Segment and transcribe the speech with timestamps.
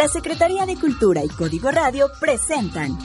[0.00, 2.96] La Secretaría de Cultura y Código Radio presentan.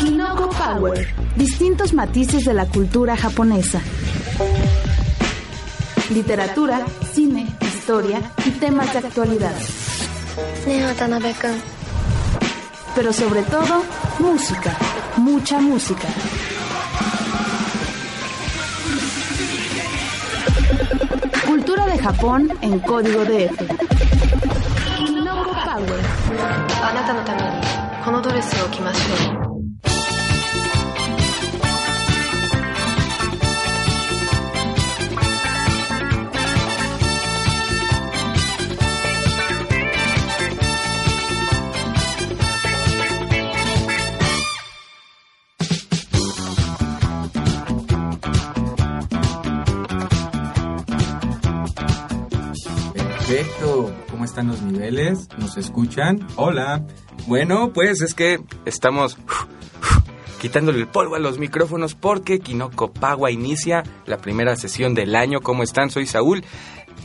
[0.00, 1.14] Kinoko Power.
[1.34, 3.80] Distintos matices de la cultura japonesa.
[6.10, 9.54] Literatura, cine, historia y temas de actualidad
[12.94, 13.82] pero sobre todo
[14.18, 14.76] música,
[15.16, 16.08] mucha música.
[21.46, 23.58] Cultura de Japón en código DF.
[24.96, 26.04] Kinobu Power.
[53.26, 53.90] Perfecto.
[54.10, 55.28] ¿Cómo están los niveles?
[55.38, 56.26] ¿Nos escuchan?
[56.36, 56.84] Hola.
[57.26, 59.16] Bueno, pues es que estamos
[60.42, 65.40] quitándole el polvo a los micrófonos porque Kinoko Pagua inicia la primera sesión del año.
[65.40, 65.88] ¿Cómo están?
[65.88, 66.44] Soy Saúl.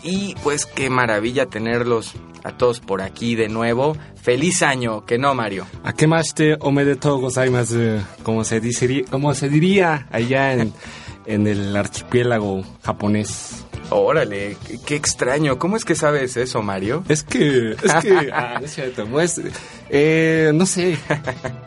[0.03, 3.95] Y pues qué maravilla tenerlos a todos por aquí de nuevo.
[4.22, 5.67] Feliz año, que no, Mario.
[5.86, 13.69] Akemashite omedetou gozaimasu, como se diría, como se diría allá en el archipiélago japonés.
[13.92, 15.58] Órale, qué, extraño.
[15.58, 17.03] ¿Cómo es que sabes eso, Mario?
[17.09, 19.41] Es que, es que, ah, no es cierto, pues,
[19.90, 20.96] eh, no sé,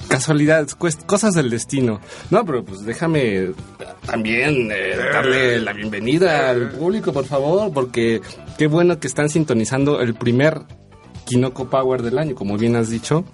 [0.08, 2.00] casualidades, cues- cosas del destino.
[2.30, 3.50] No, pero pues déjame
[4.06, 8.20] también eh, darle la bienvenida al público, por favor, porque
[8.56, 10.60] qué bueno que están sintonizando el primer
[11.25, 13.25] Kinoko Power del año, como bien has dicho,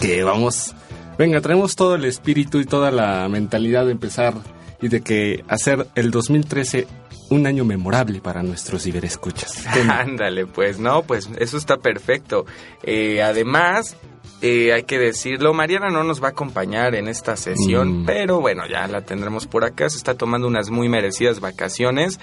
[0.00, 0.74] que vamos,
[1.18, 4.34] venga, traemos todo el espíritu y toda la mentalidad de empezar
[4.80, 6.86] y de que hacer el 2013
[7.30, 9.64] un año memorable para nuestros ciberescuchas.
[9.90, 12.46] Ándale, pues no, pues eso está perfecto.
[12.82, 13.96] Eh, además,
[14.40, 18.06] eh, hay que decirlo, Mariana no nos va a acompañar en esta sesión, Mm.
[18.06, 19.90] pero bueno, ya la tendremos por acá.
[19.90, 22.18] Se está tomando unas muy merecidas vacaciones.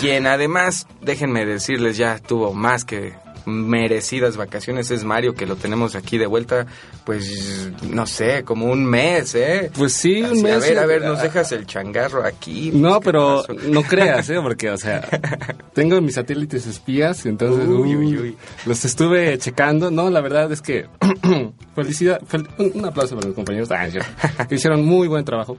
[0.00, 3.14] Quien además, déjenme decirles, ya tuvo más que
[3.46, 6.66] merecidas vacaciones es Mario, que lo tenemos aquí de vuelta,
[7.04, 9.70] pues no sé, como un mes, ¿eh?
[9.76, 10.54] Pues sí, un mes.
[10.54, 12.70] A ver, a ver, nos dejas el changarro aquí.
[12.72, 14.38] No, ¿Qué pero no creas, ¿eh?
[14.42, 15.06] Porque, o sea,
[15.74, 18.36] tengo mis satélites espías y entonces Uy, uy, uy,
[18.66, 19.90] los estuve checando.
[19.90, 20.86] No, la verdad es que
[21.74, 23.88] felicidad, fel- un, un aplauso para los compañeros ah,
[24.48, 25.58] que hicieron muy buen trabajo.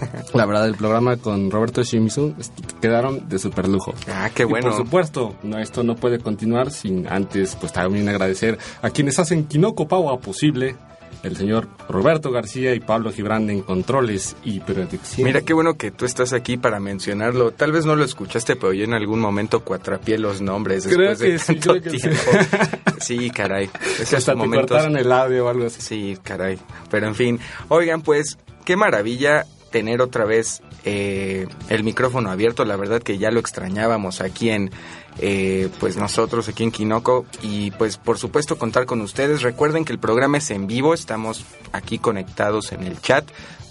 [0.34, 2.34] La verdad, el programa con Roberto Shimizu
[2.80, 3.94] quedaron de super lujo.
[4.08, 4.68] Ah, qué Y bueno.
[4.68, 9.44] por supuesto, no, esto no puede continuar sin antes, pues también agradecer a quienes hacen
[9.44, 10.76] Kinoko Paua posible.
[11.22, 15.26] El señor Roberto García y Pablo Gibran en controles y producción.
[15.26, 17.50] Mira qué bueno que tú estás aquí para mencionarlo.
[17.50, 21.18] Tal vez no lo escuchaste, pero yo en algún momento cuatrapié los nombres Creo después
[21.18, 21.98] de que sí, tanto creo que sí.
[21.98, 22.22] tiempo.
[23.00, 23.68] Sí, caray.
[23.98, 24.70] Esos hasta te momentos.
[24.70, 25.80] cortaron el audio o algo así.
[25.82, 26.58] Sí, caray.
[26.90, 27.38] Pero en fin.
[27.68, 32.64] Oigan, pues, qué maravilla tener otra vez eh, el micrófono abierto.
[32.64, 34.70] La verdad que ya lo extrañábamos aquí en,
[35.18, 37.26] eh, pues nosotros aquí en Kinoko.
[37.42, 39.42] Y pues por supuesto contar con ustedes.
[39.42, 40.94] Recuerden que el programa es en vivo.
[40.94, 43.24] Estamos aquí conectados en el chat.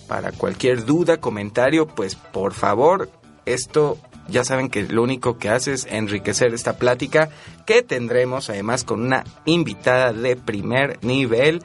[0.07, 3.11] Para cualquier duda, comentario, pues por favor,
[3.45, 3.99] esto
[4.29, 7.29] ya saben que lo único que hace es enriquecer esta plática
[7.65, 11.63] que tendremos además con una invitada de primer nivel.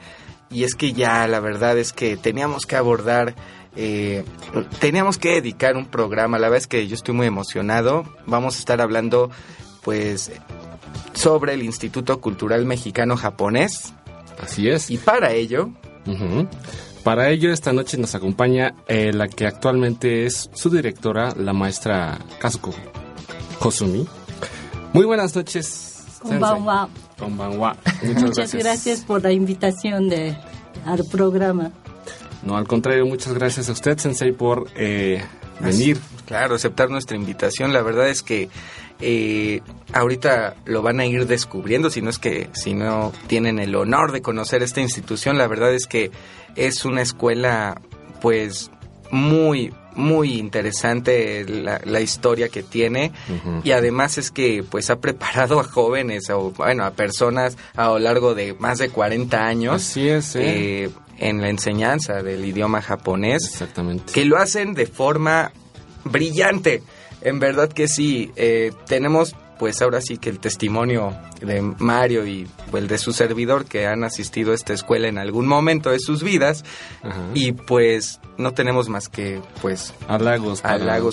[0.49, 3.35] Y es que ya la verdad es que teníamos que abordar,
[3.75, 4.23] eh,
[4.79, 6.39] teníamos que dedicar un programa.
[6.39, 8.05] La verdad es que yo estoy muy emocionado.
[8.25, 9.29] Vamos a estar hablando
[9.83, 10.31] pues
[11.13, 13.93] sobre el Instituto Cultural Mexicano Japonés.
[14.41, 14.89] Así es.
[14.89, 15.69] Y para ello.
[17.03, 22.17] Para ello, esta noche nos acompaña eh, la que actualmente es su directora, la maestra
[22.39, 22.73] Kazuko
[23.59, 24.07] Hosumi.
[24.93, 26.03] Muy buenas noches.
[26.21, 26.89] Konbanwa.
[27.19, 27.75] Konbanwa.
[28.03, 29.01] Muchas, Muchas gracias.
[29.01, 30.35] por la invitación de,
[30.85, 31.71] al programa.
[32.45, 35.23] No, al contrario, muchas gracias a usted, Sensei, por eh,
[35.59, 35.99] venir.
[36.25, 37.73] Claro, aceptar nuestra invitación.
[37.73, 38.49] La verdad es que
[39.01, 39.61] eh,
[39.93, 44.11] ahorita lo van a ir descubriendo, si no es que, si no tienen el honor
[44.11, 46.11] de conocer esta institución, la verdad es que
[46.55, 47.81] es una escuela,
[48.21, 48.71] pues,
[49.11, 53.11] muy, muy interesante la, la historia que tiene.
[53.63, 57.99] Y además es que pues ha preparado a jóvenes o bueno a personas a lo
[57.99, 59.75] largo de más de 40 años.
[59.75, 60.83] Así es, ¿eh?
[60.83, 63.45] Eh, en la enseñanza del idioma japonés.
[63.45, 64.13] Exactamente.
[64.13, 65.51] Que lo hacen de forma
[66.03, 66.83] brillante.
[67.21, 68.31] En verdad que sí.
[68.35, 73.13] Eh, tenemos pues ahora sí que el testimonio de Mario y pues, el de su
[73.13, 76.63] servidor que han asistido a esta escuela en algún momento de sus vidas
[77.33, 80.61] y pues no tenemos más que pues halagos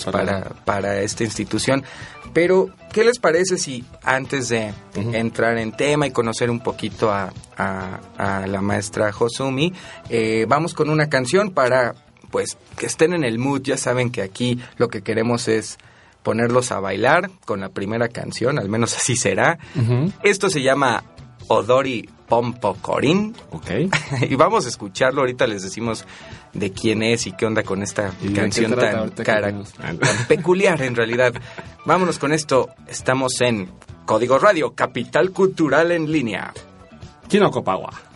[0.05, 1.85] para, para esta institución
[2.33, 7.33] pero, ¿qué les parece si antes de entrar en tema y conocer un poquito a,
[7.57, 9.73] la maestra Josumi,
[10.09, 11.95] eh, vamos con una canción para,
[12.31, 13.63] pues, que estén en el mood?
[13.63, 15.79] Ya saben que aquí lo que queremos es
[16.23, 19.59] ponerlos a bailar con la primera canción, al menos así será.
[20.23, 21.05] Esto se llama
[21.49, 23.35] Odori Pompo Corín.
[23.51, 23.71] Ok.
[24.31, 25.21] y vamos a escucharlo.
[25.21, 26.07] Ahorita les decimos
[26.55, 29.61] de quién es y qué onda con esta canción tan, tan
[30.29, 31.35] peculiar en realidad.
[31.85, 32.69] Vámonos con esto.
[32.87, 33.69] Estamos en
[34.07, 36.53] Código Radio, Capital Cultural en Línea.
[37.29, 38.12] Kino Copagua.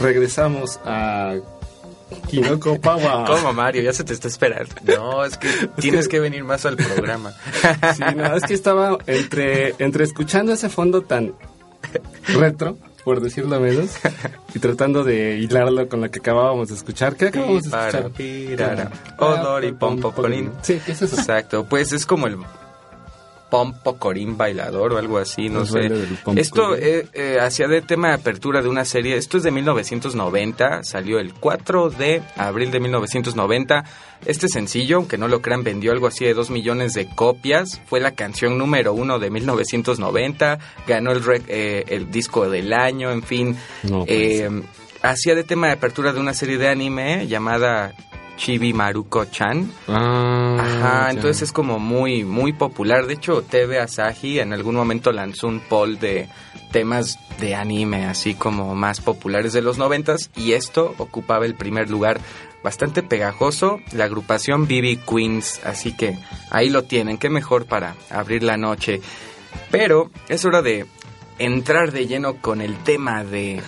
[0.00, 1.09] Regresamos a
[3.26, 3.82] ¿Cómo, Mario?
[3.82, 4.74] Ya se te está esperando.
[4.84, 5.48] No, es que
[5.80, 7.32] tienes que venir más al programa.
[7.94, 11.34] Sí, no, es que estaba entre, entre escuchando ese fondo tan
[12.28, 13.90] retro, por decirlo menos,
[14.54, 17.16] y tratando de hilarlo con lo que acabábamos de escuchar.
[17.16, 18.10] ¿Qué acabamos de escuchar?
[19.18, 20.52] Odor y pompocolín.
[20.62, 21.16] Sí, ¿qué es eso?
[21.16, 22.36] Exacto, pues es como el
[23.50, 25.80] pompocorín bailador o algo así, no El sé.
[26.36, 30.82] Esto eh, eh, hacía de tema de apertura de una serie, esto es de 1990,
[30.84, 33.84] salió el 4 de abril de 1990.
[34.26, 38.00] Este sencillo, aunque no lo crean, vendió algo así de 2 millones de copias, fue
[38.00, 43.22] la canción número uno de 1990, ganó el, rec- eh, el disco del año, en
[43.22, 43.56] fin.
[43.82, 44.48] No, Eh,
[45.02, 47.94] hacía de tema de apertura de una serie de anime llamada
[48.40, 49.70] Chibi Maruko Chan.
[49.86, 51.10] Ah, Ajá, ya.
[51.10, 53.06] entonces es como muy, muy popular.
[53.06, 56.26] De hecho, TV Asahi en algún momento lanzó un poll de
[56.72, 61.90] temas de anime, así como más populares de los noventas, y esto ocupaba el primer
[61.90, 62.18] lugar.
[62.64, 66.18] Bastante pegajoso, la agrupación BB Queens, así que
[66.50, 69.02] ahí lo tienen, qué mejor para abrir la noche.
[69.70, 70.86] Pero es hora de
[71.38, 73.60] entrar de lleno con el tema de,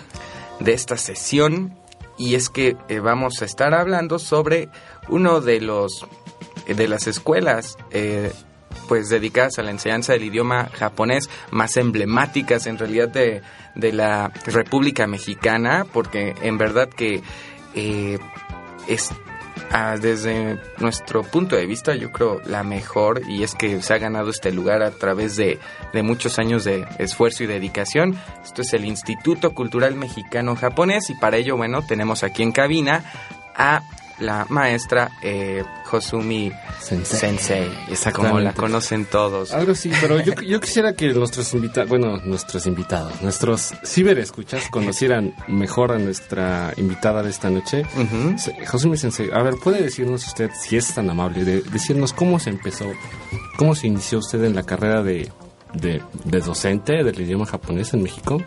[0.61, 1.75] de esta sesión
[2.19, 4.69] y es que eh, vamos a estar hablando sobre
[5.09, 6.07] uno de los
[6.67, 8.33] eh, de las escuelas eh,
[8.89, 13.43] pues dedicadas a la enseñanza del idioma japonés más emblemáticas en realidad de,
[13.75, 17.23] de la República Mexicana porque en verdad que
[17.75, 18.19] eh,
[18.87, 19.11] es
[19.71, 23.99] ah, desde nuestro punto de vista yo creo la mejor y es que se ha
[23.99, 25.59] ganado este lugar a través de,
[25.93, 28.17] de muchos años de esfuerzo y dedicación.
[28.45, 33.05] Esto es el Instituto Cultural Mexicano Japonés y para ello, bueno, tenemos aquí en cabina
[33.55, 33.83] a
[34.23, 36.51] la maestra eh, Hosumi
[36.81, 37.19] Sensei.
[37.39, 39.53] Sensei, como la conocen todos.
[39.53, 45.35] Algo sí, pero yo, yo quisiera que nuestros invitados, bueno, nuestros invitados, nuestros ciberescuchas conocieran
[45.49, 47.83] mejor a nuestra invitada de esta noche.
[47.97, 48.39] Ujú.
[48.39, 52.39] Se- José Sensei, a ver, ¿puede decirnos usted, si es tan amable, de decirnos cómo
[52.39, 52.87] se empezó,
[53.57, 55.31] cómo se inició usted en la carrera de,
[55.75, 58.43] de, de docente del idioma japonés en México?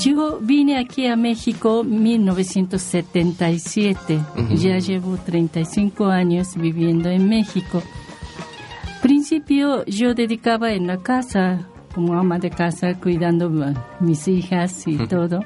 [0.00, 4.20] Yo vine aquí a México en 1977.
[4.56, 7.82] Ya llevo 35 años viviendo en México.
[9.02, 14.96] Principio yo dedicaba en la casa, como ama de casa, cuidando a mis hijas y
[15.06, 15.40] todo.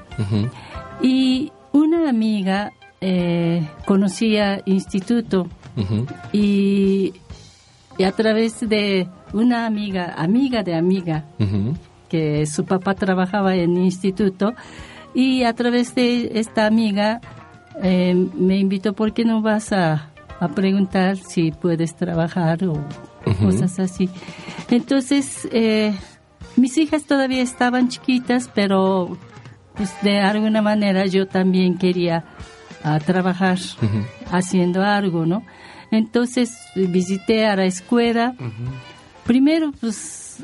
[1.03, 5.49] Y una amiga eh, conocía instituto
[6.33, 7.13] y,
[7.99, 11.25] y a través de una amiga, amiga de amiga.
[12.09, 14.55] Que su papá trabajaba en instituto
[15.15, 17.21] y a través de esta amiga
[17.83, 20.11] eh, me invitó, ¿por qué no vas a,
[20.41, 22.75] a preguntar si puedes trabajar o
[23.41, 24.09] cosas así?
[24.71, 25.95] Entonces, eh,
[26.57, 29.17] mis hijas todavía estaban chiquitas, pero
[29.75, 32.25] pues de alguna manera yo también quería
[32.83, 33.59] ah, trabajar
[34.31, 35.45] haciendo algo, ¿no?
[35.91, 38.35] Entonces visité a la escuela.
[39.25, 40.39] Primero, pues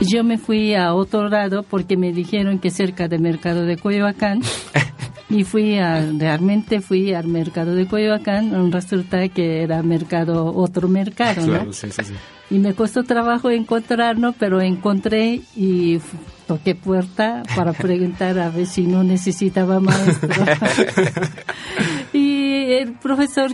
[0.00, 4.40] yo me fui a otro lado porque me dijeron que cerca del mercado de Coyoacán.
[5.30, 8.72] y fui a, realmente fui al mercado de Coyoacán.
[8.72, 11.52] Resulta que era mercado, otro mercado, ¿no?
[11.52, 12.14] Claro, sí, sí, sí.
[12.50, 15.98] Y me costó trabajo encontrarlo, pero encontré y
[16.46, 20.28] toqué puerta para preguntar a ver si no necesitaba maestro.
[22.12, 23.50] y el profesor,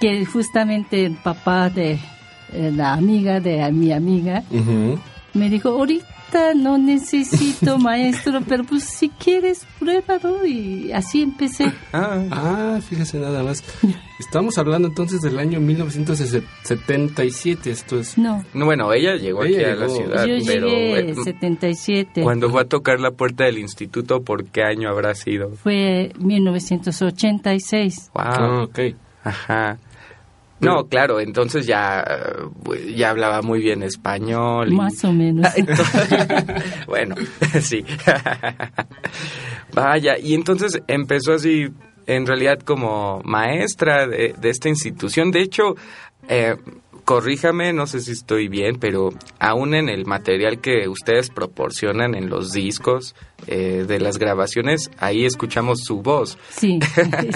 [0.00, 1.98] que justamente el papá de
[2.52, 4.42] eh, la amiga de mi amiga.
[5.34, 10.44] Me dijo, ahorita no necesito maestro, pero pues si quieres, pruébalo.
[10.46, 11.72] Y así empecé.
[11.92, 13.64] Ah, Ah, fíjese nada más.
[14.18, 18.18] Estamos hablando entonces del año 1977, esto es...
[18.18, 19.96] No, no, bueno, ella llegó aquí Ella a la llegó.
[19.96, 22.22] ciudad, yo pero llegué eh, 77.
[22.22, 25.50] cuando fue a tocar la puerta del instituto, ¿por qué año habrá sido?
[25.62, 28.10] Fue 1986.
[28.14, 28.24] Wow.
[28.26, 28.78] Ah, ok.
[29.24, 29.78] Ajá.
[30.60, 34.72] No, claro, entonces ya, eh, ya hablaba muy bien español.
[34.72, 35.46] y- Más o menos.
[35.46, 36.44] Ah,
[36.86, 37.14] bueno,
[37.60, 37.84] sí.
[39.72, 41.68] Vaya, y entonces empezó así,
[42.06, 45.30] en realidad como maestra de, de esta institución.
[45.30, 45.76] De hecho,
[46.28, 46.56] eh,
[47.04, 52.28] corríjame, no sé si estoy bien, pero aún en el material que ustedes proporcionan en
[52.30, 53.14] los discos
[53.46, 56.80] eh, de las grabaciones, ahí escuchamos su voz Sí,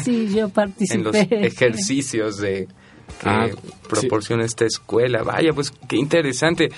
[0.02, 0.94] sí, yo participé.
[0.98, 2.68] en los ejercicios de
[3.20, 3.46] que Ah,
[3.88, 5.22] proporciona esta escuela.
[5.22, 6.70] Vaya, pues qué interesante.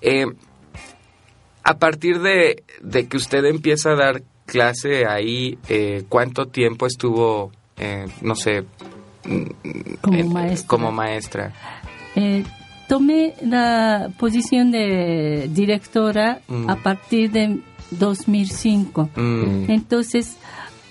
[0.00, 0.26] Eh,
[1.62, 7.52] a partir de, de que usted empieza a dar clase ahí, eh, ¿cuánto tiempo estuvo,
[7.76, 8.62] eh, no sé,
[9.24, 9.44] mm,
[10.00, 10.66] Como en- maestra.
[10.68, 11.52] como maestra?
[12.16, 12.44] Eh,
[12.88, 16.70] tomé la posición de directora Mm.
[16.70, 17.60] a partir de
[17.90, 19.10] 2005.
[19.16, 20.36] Mm, Entonces,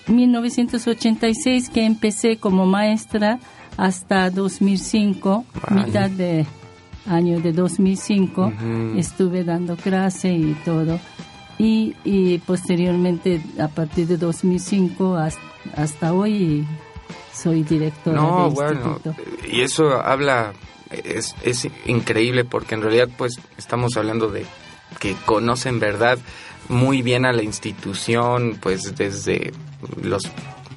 [0.08, 3.40] 1986 que empecé como maestra
[3.80, 5.86] hasta 2005, Vale.
[5.86, 6.46] mitad de
[7.08, 8.98] año de 2005, Ujú.
[9.00, 11.00] estuve dando clase y todo.
[11.58, 15.42] Y, y posteriormente, a partir de 2005 hasta,
[15.76, 16.66] hasta hoy,
[17.34, 19.16] soy directora No, del bueno, instituto.
[19.52, 20.54] y eso habla,
[20.90, 24.46] es, es increíble porque en realidad pues estamos hablando de
[25.00, 26.18] que conocen verdad
[26.68, 29.52] muy bien a la institución, pues desde
[30.02, 30.24] los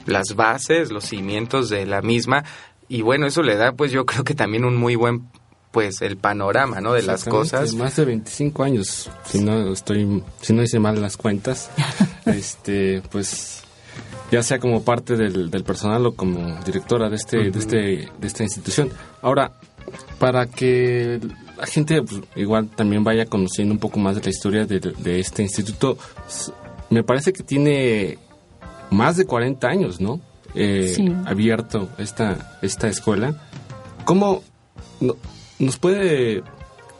[0.04, 2.44] las bases, los cimientos de la misma
[2.92, 5.26] y bueno, eso le da pues yo creo que también un muy buen
[5.70, 6.92] pues el panorama, ¿no?
[6.92, 7.72] de las cosas.
[7.72, 11.70] Más de 25 años, si no estoy, si no hice mal las cuentas,
[12.26, 13.62] este, pues
[14.30, 18.26] ya sea como parte del, del personal o como directora de este, de este, de
[18.26, 18.90] esta institución.
[19.22, 19.52] Ahora,
[20.18, 21.18] para que
[21.56, 25.18] la gente pues, igual también vaya conociendo un poco más de la historia de, de
[25.18, 25.96] este instituto,
[26.90, 28.18] me parece que tiene
[28.90, 30.20] más de 40 años, ¿no?
[30.54, 31.12] Eh, Sí.
[31.26, 33.34] Abierto esta, esta escuela.
[34.04, 34.42] ¿Cómo
[35.00, 35.16] no-
[35.58, 36.42] nos puede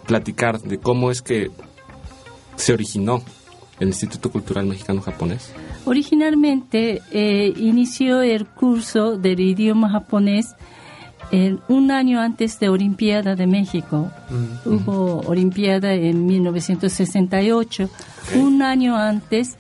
[0.07, 1.51] platicar de cómo es que
[2.57, 3.23] se originó
[3.81, 5.53] el Instituto Cultural Mexicano Japonés?
[5.85, 10.55] Originalmente eh, inició el curso del idioma japonés
[11.31, 14.11] en un año antes de Olimpiada de México.
[14.65, 17.89] Hubo Olimpiada en 1968.
[18.37, 19.57] Un año antes,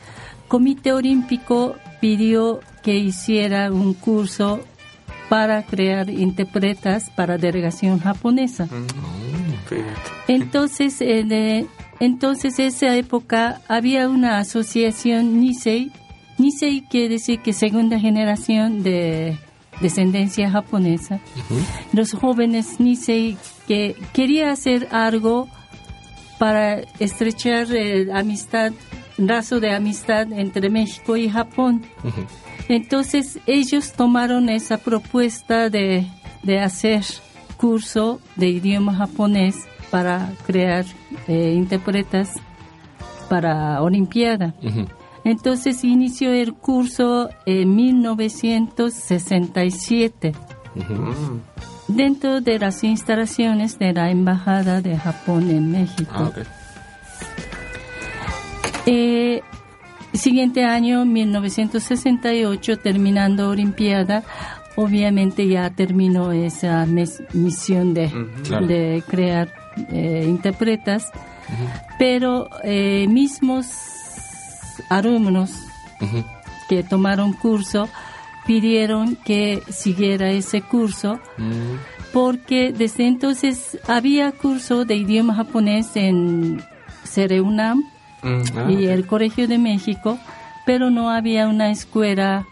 [0.48, 4.60] Comité Olímpico pidió que hiciera un curso
[5.28, 8.68] para crear intérpretas para delegación japonesa.
[9.66, 10.10] Fíjate.
[10.28, 11.66] Entonces, en, eh,
[12.00, 15.90] entonces esa época había una asociación Nisei.
[16.38, 19.38] Nisei quiere decir que segunda generación de
[19.80, 21.20] descendencia japonesa.
[21.92, 23.36] Los jóvenes Nisei
[23.66, 25.48] que quería hacer algo
[26.38, 28.72] para estrechar eh, amistad,
[29.16, 31.82] lazo de amistad entre México y Japón.
[32.68, 36.06] Entonces ellos tomaron esa propuesta de,
[36.42, 37.04] de hacer
[37.56, 39.56] curso de idioma japonés
[39.90, 40.84] para crear
[41.28, 42.30] eh, intérpretes
[43.28, 44.54] para Olimpiada.
[45.24, 50.32] Entonces inició el curso en 1967
[50.74, 51.40] Mm.
[51.88, 56.10] dentro de las instalaciones de la Embajada de Japón en México.
[56.14, 56.30] Ah.
[58.86, 59.42] Eh,
[60.14, 64.22] siguiente año, 1968, terminando Olimpiada,
[64.76, 68.10] obviamente ya terminó esa mes- misión de,
[68.46, 68.66] Claro.
[68.66, 69.48] de crear
[69.90, 71.10] eh, interpretas,
[71.98, 73.66] pero eh, mismos
[74.88, 75.50] alumnos
[76.68, 77.88] que tomaron curso
[78.46, 81.76] pidieron que siguiera ese curso Mm,
[82.12, 86.60] porque desde entonces había curso de idioma japonés en
[87.04, 87.82] Cereunam
[88.22, 88.42] Mm.
[88.56, 90.18] ah, y el Colegio de México,
[90.64, 92.46] pero no había una escuela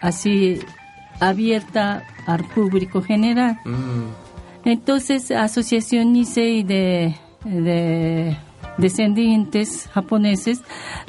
[0.00, 0.60] así
[1.20, 3.58] abierta al público general.
[3.64, 4.68] Mm.
[4.68, 8.36] Entonces, Asociación Nisei de, de
[8.78, 10.62] descendientes japoneses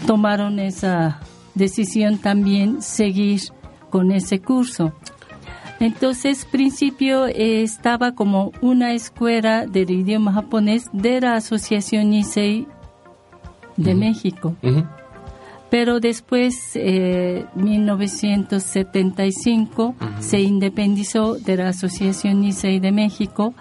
[0.06, 1.20] tomaron esa
[1.54, 3.42] decisión también seguir
[3.90, 4.94] con ese curso.
[5.80, 12.68] Entonces, principio eh, estaba como una escuela del idioma japonés de la Asociación Nisei
[13.78, 14.56] de México.
[14.64, 14.84] Ujú.
[15.70, 23.54] Pero después, eh, 1975, se independizó de la Asociación Nisei de México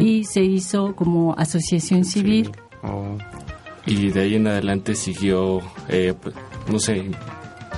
[0.00, 2.50] y se hizo como asociación civil.
[2.82, 3.16] Oh.
[3.86, 6.34] Y de ahí en adelante siguió, eh, pues,
[6.70, 7.10] no sé,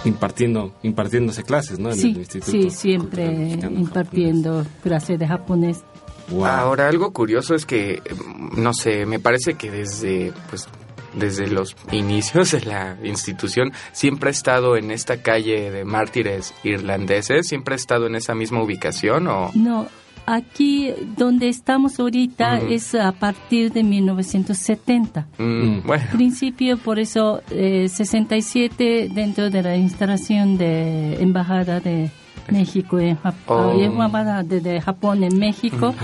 [0.05, 1.91] impartiendo, impartiéndose clases, ¿no?
[1.91, 5.83] En Sí, el Instituto sí, siempre Mexicano impartiendo clases de japonés.
[6.31, 6.47] Wow.
[6.47, 10.69] Ahora, algo curioso es que, mm, no sé, me parece que desde, pues,
[11.17, 17.49] desde los inicios de la institución siempre ha estado en esta calle de mártires irlandeses,
[17.49, 19.51] siempre ha estado en esa misma ubicación o...
[19.55, 19.87] No,
[20.27, 25.27] aquí donde estamos ahorita es a partir de 1970.
[25.39, 25.83] Mm, Mm.
[25.87, 32.11] Bueno, principio, por eso, eh, 67 dentro de la instalación de Embajada de
[32.51, 34.43] México en Japón, Oh.
[34.43, 35.95] De Japón en México.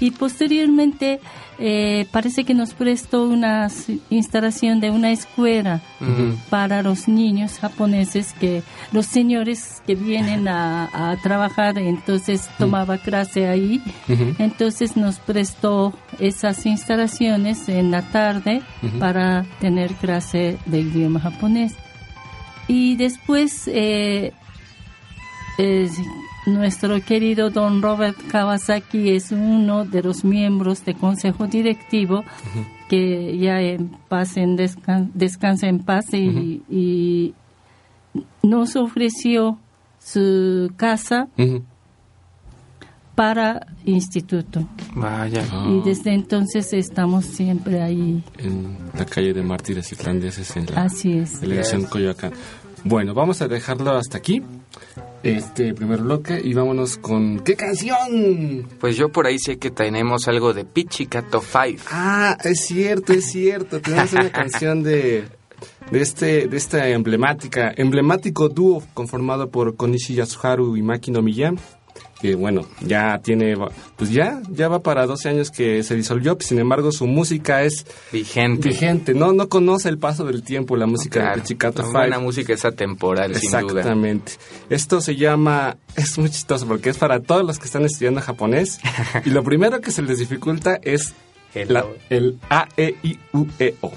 [0.00, 1.20] Y posteriormente
[1.58, 3.68] eh, parece que nos prestó una
[4.10, 5.80] instalación de una escuela
[6.50, 13.46] para los niños japoneses que los señores que vienen a, a trabajar entonces tomaba clase
[13.46, 13.80] ahí
[14.38, 18.62] entonces nos prestó esas instalaciones en la tarde
[18.98, 21.74] para tener clase de idioma japonés.
[22.66, 24.32] Y después eh,
[25.58, 25.88] eh,
[26.46, 32.22] nuestro querido don Robert Kawasaki es uno de los miembros del consejo directivo
[32.88, 37.34] que ya en paz en descan- descansa en paz y, y
[38.42, 39.58] nos ofreció
[39.98, 41.62] su casa Ujú.
[43.14, 44.68] para instituto.
[44.94, 45.44] Vaya.
[45.50, 45.66] Ah.
[45.70, 48.22] Y desde entonces estamos siempre ahí.
[48.38, 51.40] En la calle de Mártires Irlandeses en la Así es.
[51.40, 51.90] delegación Yes.
[51.90, 52.32] Coyoacán.
[52.84, 54.42] Bueno, vamos a dejarlo hasta aquí.
[55.24, 58.68] Este primer bloque y vámonos con ¿qué canción?
[58.78, 61.84] Pues yo por ahí sé que tenemos algo de Pichicato 5.
[61.90, 63.80] Ah, es cierto, es cierto.
[63.80, 65.24] Tenemos una canción de
[65.90, 71.54] de este de esta emblemática emblemático dúo conformado por Konishi Yasuharu y Maki Nomiya
[72.24, 73.54] que bueno, ya tiene
[73.96, 77.84] pues ya ya va para 12 años que se disolvió, sin embargo su música es
[78.12, 78.70] Vigente.
[78.70, 81.98] vigente, no no conoce el paso del tiempo la música Claro, de Pichicato la Five.
[81.98, 83.60] buena música es atemporal, sin duda.
[83.60, 84.32] Exactamente.
[84.70, 88.78] Esto se llama, es muy chistoso porque es para todos los que están estudiando japonés
[89.26, 91.12] y lo primero que se les dificulta es
[91.68, 93.92] la- el A, E, I, U, E, O.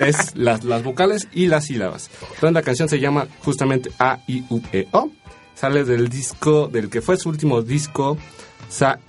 [0.00, 2.08] Es las, las vocales y las sílabas.
[2.22, 5.10] Entonces la canción se llama justamente A, I, U, E, O.
[5.58, 8.16] Sale del disco, del que fue su último disco,
[8.68, 9.00] Sa,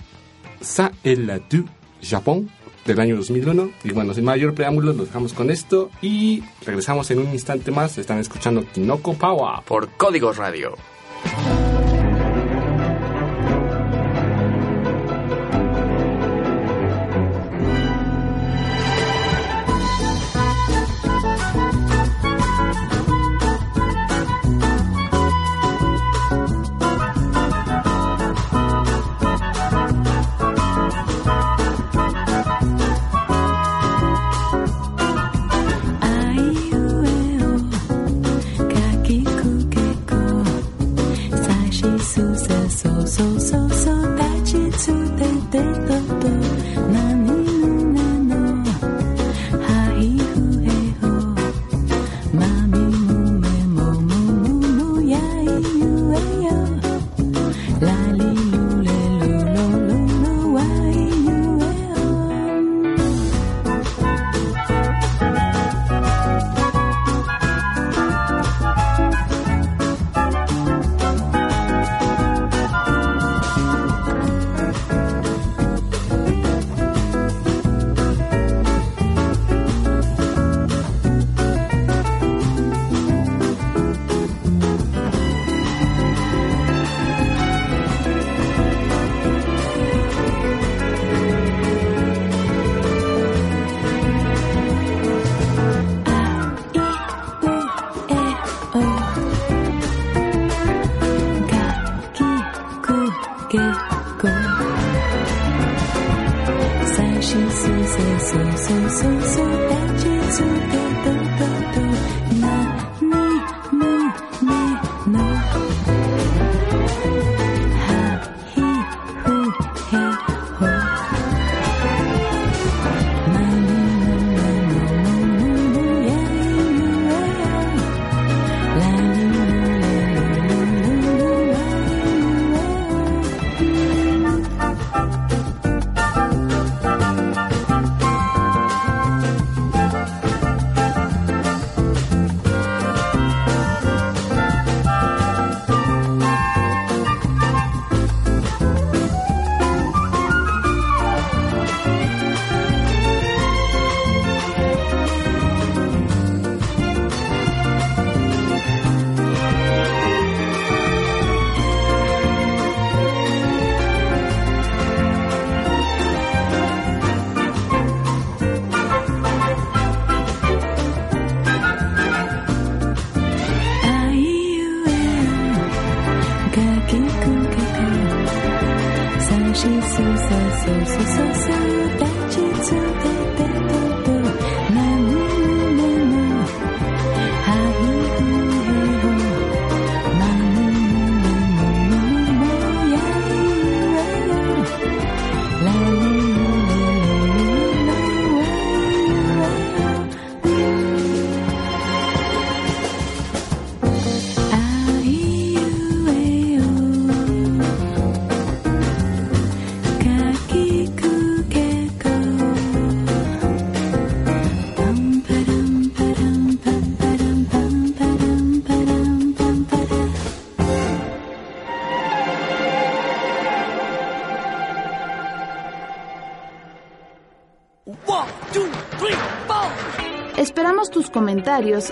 [0.60, 1.64] Sa el du
[2.02, 2.50] Japón,
[2.84, 3.70] del año 2001.
[3.84, 7.98] Y bueno, sin mayor preámbulo, los dejamos con esto y regresamos en un instante más.
[7.98, 9.62] Están escuchando Kinoko Power.
[9.64, 10.74] Por Código Radio.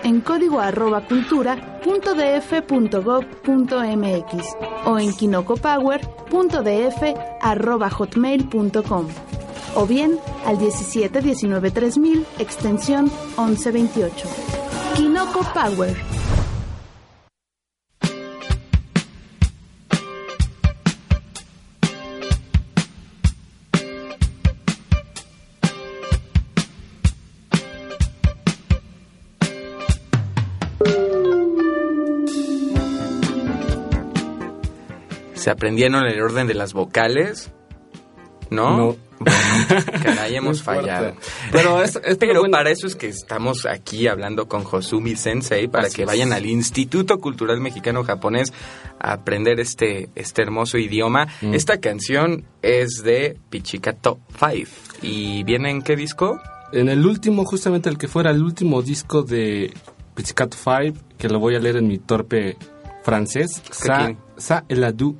[0.02, 2.62] En código arroba cultura df
[3.04, 3.24] gov
[3.96, 6.00] mx o en Kinoko Power
[6.30, 9.08] kinoko.df@hotmail.com
[9.74, 14.26] o bien al 17 19 3000 extensión 1128.
[14.96, 16.17] Kinoko Power.
[35.48, 37.50] ¿Se aprendieron el orden de las vocales?
[38.50, 38.76] ¿No?
[38.76, 38.96] No.
[39.18, 41.14] Bueno, caray, hemos fallado.
[41.50, 42.52] Pero es- es- Pero bueno.
[42.52, 46.06] para eso es que estamos aquí hablando con Hosumi Sensei, para Así que es.
[46.06, 48.52] vayan al Instituto Cultural Mexicano Japonés
[49.00, 51.28] a aprender este, este hermoso idioma.
[51.40, 51.54] Mm.
[51.54, 54.70] Esta canción es de Pichikato 5.
[55.00, 56.38] ¿Y viene en qué disco?
[56.74, 59.72] En el último, justamente el que fuera el último disco de
[60.14, 62.58] Pizzicato 5, que lo voy a leer en mi torpe
[63.02, 64.12] francés, Sa.
[64.36, 65.16] Sa Eladu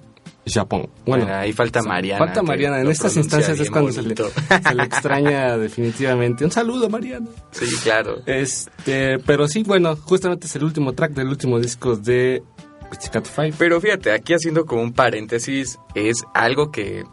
[0.55, 0.89] Japón.
[1.07, 2.25] Bueno, ahí falta Mariana.
[2.25, 2.81] falta Mariana.
[2.81, 4.31] En estas instancias es cuando se le, bonito.
[4.67, 6.45] se le extraña definitivamente.
[6.45, 7.27] Un saludo, Mariana.
[7.51, 8.19] Sí, claro.
[8.27, 12.43] Este, pero sí, bueno, justamente es el último track del último disco de
[12.91, 13.57] Pizzicato 5.
[13.59, 17.05] Pero fíjate, aquí haciendo como un paréntesis, es algo que,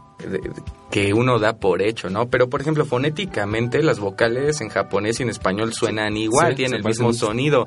[0.92, 2.30] que uno da por hecho, ¿no?
[2.30, 6.78] Pero, por ejemplo, fonéticamente las vocales en japonés y en español suenan igual, Sí, tienen
[6.78, 7.66] el mismo sonido,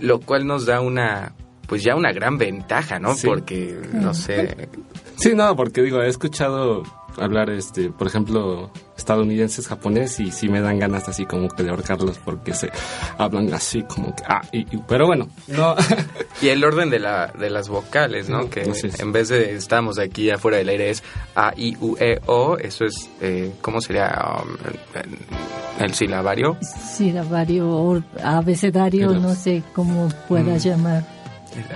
[0.00, 1.34] lo cual nos da una,
[1.66, 3.14] pues ya una gran ventaja, ¿no?
[3.14, 3.26] Sí.
[3.26, 4.68] Porque, no sé,
[5.16, 6.82] Sí, no, porque digo, he escuchado
[7.18, 11.70] hablar, este, por ejemplo, estadounidenses, japonés, y sí me dan ganas así como que de
[11.70, 12.70] ahorcarlos porque se
[13.16, 15.76] hablan así como que, ah, y, y- pero bueno, no,
[16.42, 18.50] y el orden de, la, de las vocales, ¿no?
[18.50, 21.04] Que en vez de estamos aquí afuera del aire es
[21.36, 24.12] A, I, U, E, O, eso es, eh, ¿cómo sería?
[24.42, 24.56] Um,
[24.98, 26.56] el, el silabario.
[26.96, 30.58] Silabario o abecedario, no sé cómo pueda Mm.
[30.58, 31.13] llamar.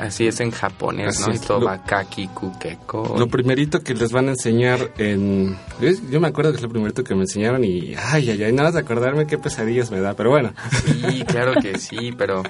[0.00, 1.32] Así es en japonés, Así ¿no?
[1.34, 1.42] es.
[1.42, 3.16] Y todo Lo- Bakaki, Kukeko.
[3.18, 5.56] lo primerito que les van a enseñar en,
[6.10, 8.68] yo, me acuerdo que es lo primerito que me enseñaron y, ay, ay, ay, nada
[8.68, 10.52] más de acordarme qué pesadillas me da, pero bueno,
[10.84, 12.42] Sí, claro que sí, pero,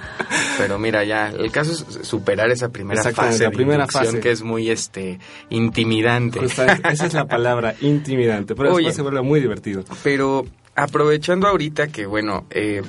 [0.57, 4.21] pero mira, ya, el caso es superar esa primera fase la de primera fase.
[4.21, 5.19] que es muy, este,
[5.51, 6.45] intimidante.
[6.45, 8.79] Esa es la palabra, intimidante, pero Oye.
[8.87, 9.85] después se vuelve muy divertido.
[10.03, 10.45] Pero
[10.83, 12.83] aprovechando ahorita que, bueno, eh,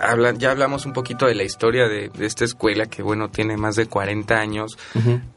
[0.00, 3.56] hablan- ya hablamos un poquito de la historia de, de esta escuela que, bueno, tiene
[3.56, 4.78] más de 40 años,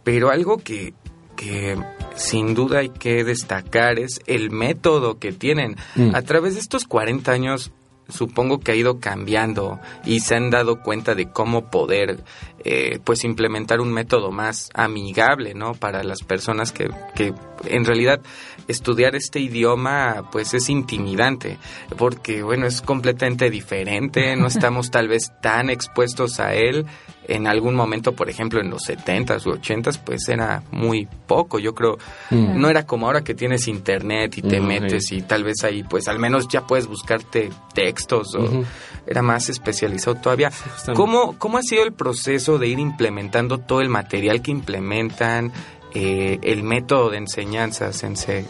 [0.04, 0.93] pero algo que,
[1.36, 1.78] que
[2.15, 5.78] sin duda hay que destacar es el método que tienen.
[5.95, 6.13] Mm.
[6.15, 7.71] A través de estos 40 años
[8.09, 12.23] supongo que ha ido cambiando y se han dado cuenta de cómo poder
[12.65, 17.33] eh, pues implementar un método más amigable no para las personas que, que
[17.65, 18.21] en realidad
[18.67, 21.57] estudiar este idioma pues es intimidante
[21.97, 26.85] porque bueno es completamente diferente no estamos tal vez tan expuestos a él
[27.29, 31.73] en algún momento por ejemplo en los 70s u 80s pues era muy poco yo
[31.73, 31.97] creo
[32.31, 32.59] Mm.
[32.59, 35.17] no era como ahora que tienes internet y te Mm, metes sí.
[35.17, 38.63] y tal vez ahí pues al menos ya puedes buscarte textos o
[39.07, 40.51] era más especializado todavía.
[40.93, 45.51] ¿Cómo, ¿Cómo ha sido el proceso de ir implementando todo el material que implementan,
[45.95, 48.45] eh, el método de enseñanza, Sensei?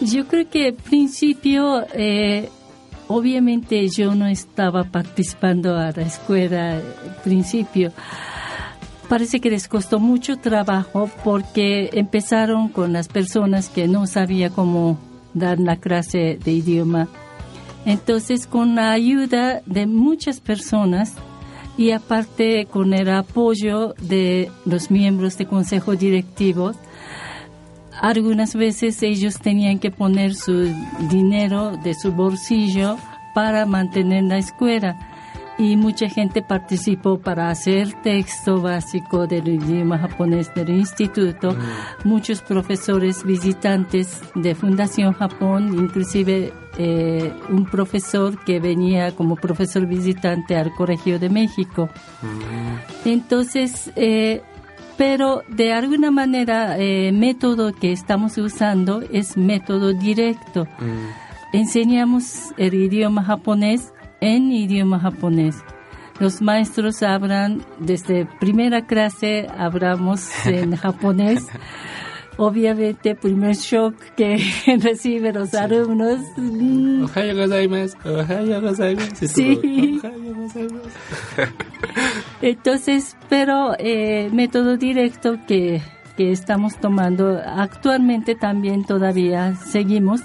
[0.00, 2.48] Yo creo que al principio, eh,
[3.14, 7.92] obviamente yo no estaba participando a la escuela al principio.
[9.08, 14.98] Parece que les costó mucho trabajo porque empezaron con las personas que no sabía cómo
[15.34, 17.08] dar la clase de idioma.
[17.84, 21.14] Entonces, con la ayuda de muchas personas
[21.76, 26.72] y aparte con el apoyo de los miembros de consejo directivo,
[28.02, 30.68] algunas veces ellos tenían que poner su
[31.08, 32.98] dinero de su bolsillo
[33.32, 34.98] para mantener la escuela
[35.56, 41.56] y mucha gente participó para hacer texto básico del idioma japonés del instituto.
[42.04, 50.56] Muchos profesores visitantes de Fundación Japón, inclusive eh, un profesor que venía como profesor visitante
[50.56, 51.88] al Colegio de México.
[53.04, 54.42] Entonces, eh,
[54.96, 60.66] pero de alguna manera el método que estamos usando es método directo.
[61.52, 65.56] Enseñamos el idioma japonés en idioma japonés.
[66.20, 71.46] Los maestros hablan desde primera clase, hablamos en japonés.
[72.38, 74.38] Obviamente, primer shock que
[74.80, 76.18] reciben los alumnos.
[76.38, 79.26] mm, Ohayo gozaimasu, ohayo gozaimasu.
[79.28, 79.91] Sí.
[82.42, 85.80] Entonces, pero eh, método directo que,
[86.16, 90.20] que estamos tomando actualmente también todavía seguimos.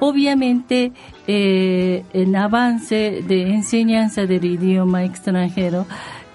[0.00, 0.92] Obviamente,
[1.28, 5.86] eh, el avance de enseñanza del idioma extranjero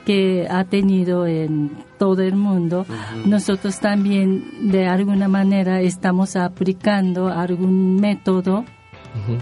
[0.05, 2.85] que ha tenido en todo el mundo,
[3.25, 8.63] nosotros también de alguna manera estamos aplicando algún método,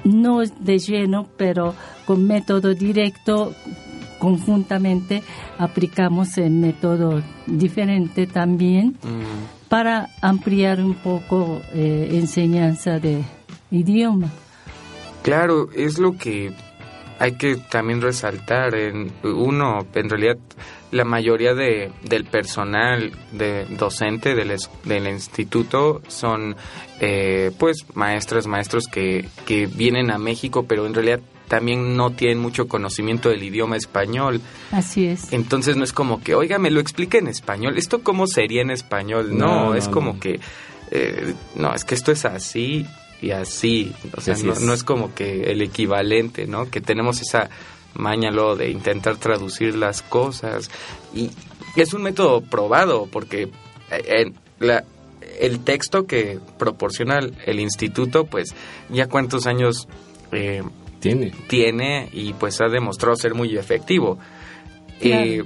[0.04, 1.74] no de lleno, pero
[2.06, 3.54] con método directo,
[4.20, 5.22] conjuntamente
[5.58, 8.98] aplicamos el método diferente también
[9.70, 13.24] para ampliar un poco eh, enseñanza de
[13.72, 14.30] idioma.
[15.22, 16.54] Claro, es lo que
[17.20, 18.76] hay que también resaltar.
[18.76, 20.38] En uno, en realidad,
[20.96, 26.56] la mayoría de, del personal de docente del, es- del instituto son,
[27.00, 32.40] eh, pues, maestras, maestros que, que vienen a México, pero en realidad también no tienen
[32.40, 34.42] mucho conocimiento del idioma español.
[34.72, 35.32] Así es.
[35.32, 37.78] Entonces no es como que, oiga, me lo explica en español.
[37.78, 39.38] ¿Esto cómo sería en español?
[39.38, 40.20] No, No, no, es como no.
[40.20, 40.40] que,
[40.92, 42.86] eh, no, es que esto es así
[43.22, 43.94] y así.
[44.18, 44.62] O sea, Así no, es.
[44.62, 46.70] no es como que el equivalente, ¿no?
[46.72, 47.50] Que tenemos esa
[47.96, 50.70] maña luego de intentar traducir las cosas.
[51.14, 51.32] Y
[51.76, 53.44] es un método probado porque
[53.92, 54.84] eh, en la,
[55.40, 58.56] el texto que proporciona el, el instituto, pues
[58.90, 59.88] ya cuántos años...
[60.32, 60.64] eh,
[61.00, 61.32] Tiene.
[61.48, 64.18] tiene y pues ha demostrado ser muy efectivo.
[65.00, 65.24] Claro.
[65.26, 65.44] Eh,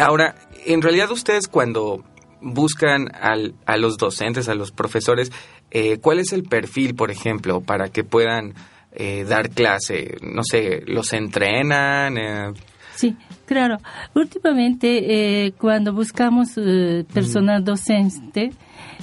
[0.00, 2.04] ahora, en realidad ustedes cuando
[2.40, 5.32] buscan al- a los docentes, a los profesores,
[5.72, 8.54] eh, ¿cuál es el perfil, por ejemplo, para que puedan
[8.94, 10.16] eh, dar clase?
[10.22, 12.16] No sé, ¿los entrenan?
[12.16, 12.52] Eh,
[12.96, 13.78] Sí, claro.
[14.14, 18.52] Últimamente, eh, cuando buscamos eh, personal docente,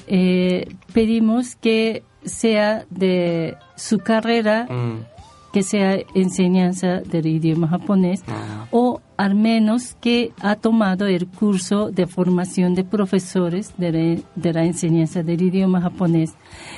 [0.08, 5.06] eh, pedimos que sea de su carrera, mm,
[5.52, 11.92] que sea enseñanza del idioma japonés, ah, o al menos que ha tomado el curso
[11.92, 16.34] de formación de profesores de la, de la enseñanza del idioma japonés.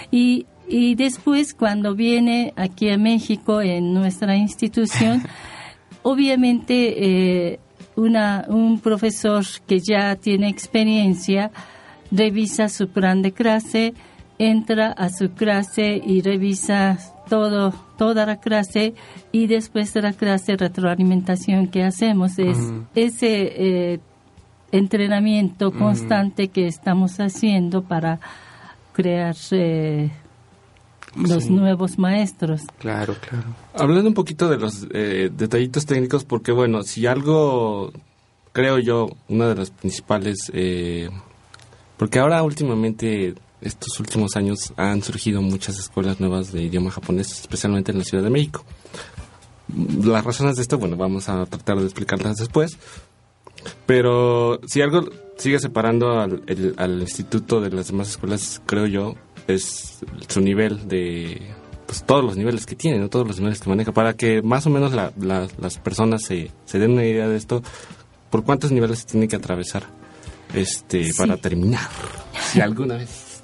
[0.10, 5.24] Y, y después, cuando viene aquí a México en nuestra institución,
[6.04, 7.60] obviamente eh,
[7.96, 11.52] una, un profesor que ya tiene experiencia
[12.12, 13.94] revisa su plan de clase,
[14.38, 16.98] entra a su clase y revisa
[17.30, 18.94] todo, toda la clase
[19.32, 22.86] y después de la clase retroalimentación que hacemos es Ujú.
[22.96, 24.00] ese eh,
[24.72, 28.20] entrenamiento constante que estamos haciendo para
[28.92, 30.12] crear eh,
[31.16, 31.50] los Sí.
[31.52, 32.62] nuevos maestros.
[32.80, 33.46] claro, claro.
[33.76, 37.92] Hablando un poquito de los eh, detallitos técnicos, porque bueno, si algo,
[38.52, 41.10] creo yo, una de las principales, eh,
[41.98, 47.92] porque ahora últimamente, estos últimos años, han surgido muchas escuelas nuevas de idioma japonés, especialmente
[47.92, 48.66] en la Ciudad de México.
[50.04, 52.78] Las razones de esto, bueno, vamos a tratar de explicarlas después.
[53.86, 59.16] Pero si algo sigue separando al, el- al instituto de las demás escuelas, creo yo,
[59.48, 61.42] es su nivel de...
[61.86, 63.10] Pues todos los niveles que tiene, ¿no?
[63.10, 66.50] todos los niveles que maneja, para que más o menos la- la- las personas se,
[66.66, 67.62] se den una idea de esto,
[68.30, 69.84] por cuántos niveles se tiene que atravesar
[70.56, 71.18] este Sí.
[71.18, 71.88] para terminar.
[72.52, 73.44] Si alguna vez.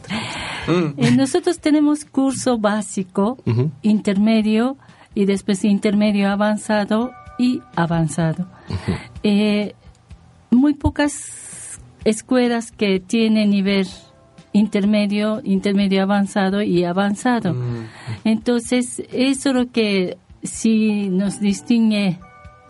[0.67, 3.37] Mm, Eh, nosotros tenemos curso básico,
[3.81, 4.77] intermedio
[5.13, 8.47] y después intermedio avanzado y avanzado.
[9.23, 9.75] Eh,
[10.49, 11.13] muy pocas
[12.05, 13.87] escuelas que tienen nivel
[14.53, 17.53] intermedio, intermedio avanzado y avanzado.
[17.53, 17.85] mm,
[18.25, 22.17] Entonces, eso lo que sí nos distingue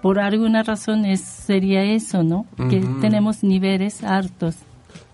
[0.01, 2.45] por alguna razón es, sería eso, ¿no?
[2.69, 4.55] Que tenemos niveles altos.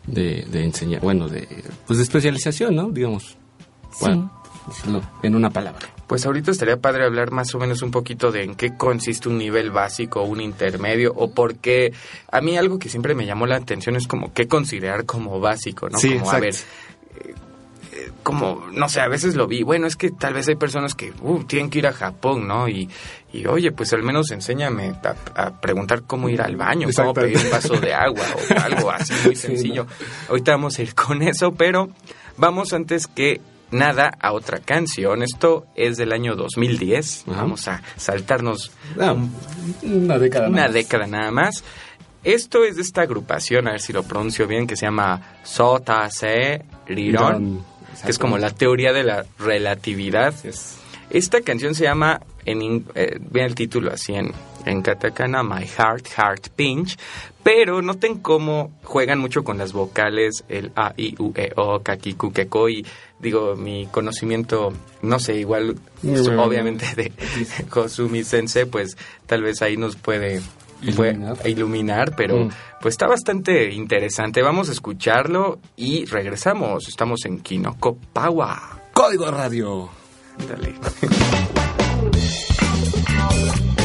[0.08, 1.48] de, de enseñar, bueno, de,
[1.88, 2.90] pues de especialización, ¿no?
[2.92, 3.36] Digamos.
[3.92, 4.06] Sí.
[4.06, 4.32] Bueno,
[5.24, 5.88] en una palabra.
[6.08, 9.38] Pues ahorita estaría padre hablar más o menos un poquito de en qué consiste un
[9.38, 11.94] nivel básico, un intermedio, o por qué.
[12.32, 15.90] A mí algo que siempre me llamó la atención es como qué considerar como básico,
[15.90, 15.98] ¿no?
[15.98, 17.34] Sí, como, a ver, eh,
[17.94, 19.64] eh, como, no sé, a veces lo vi.
[19.64, 22.68] Bueno, es que tal vez hay personas que uh, tienen que ir a Japón, ¿no?
[22.68, 22.88] Y,
[23.34, 27.38] y oye, pues al menos enséñame a, a preguntar cómo ir al baño, cómo pedir
[27.38, 29.88] un vaso de agua o algo así muy Sí, sencillo.
[30.30, 31.90] Ahorita vamos a ir con eso, pero
[32.38, 35.22] vamos antes que nada a otra canción.
[35.24, 37.26] Esto es del año 2010.
[37.28, 37.42] Ajá.
[37.42, 39.16] Vamos a saltarnos Ah,
[39.84, 40.48] una década.
[40.48, 41.64] una nada década nada más.
[42.24, 46.64] Esto es de esta agrupación, a ver si lo pronuncio bien, que se llama Sotase
[46.88, 47.64] Riron,
[48.04, 50.34] que es como la teoría de la relatividad.
[51.12, 54.32] Esta canción se llama, en, eh, el título así en,
[54.66, 56.98] en katakana, My Heart, Heart Pinch,
[57.46, 62.34] pero noten cómo juegan mucho con las vocales, el A, I, U, E, O, Kakiku,
[62.34, 62.84] Keko, y
[63.20, 66.44] digo, mi conocimiento, no sé, igual, bueno.
[66.44, 67.12] obviamente de
[67.70, 68.98] Kosumi Sensei, pues
[69.28, 70.42] tal vez ahí nos puede
[70.96, 71.48] puede Iluminar.
[71.48, 72.50] iluminar, pero Mm.
[72.82, 74.42] pues está bastante interesante.
[74.42, 76.88] Vamos a escucharlo y regresamos.
[76.88, 78.58] Estamos en Kinoko Power.
[78.92, 79.90] Código Radio.
[80.50, 80.76] Dale.「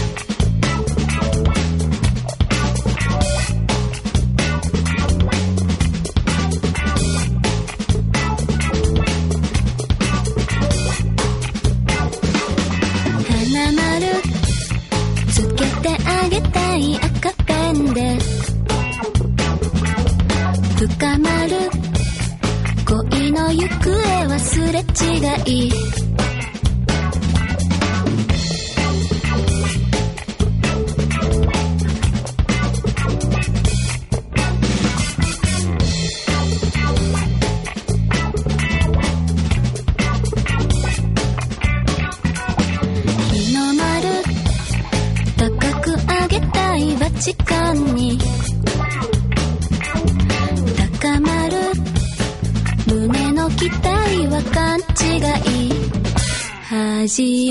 [24.72, 26.09] れ違い。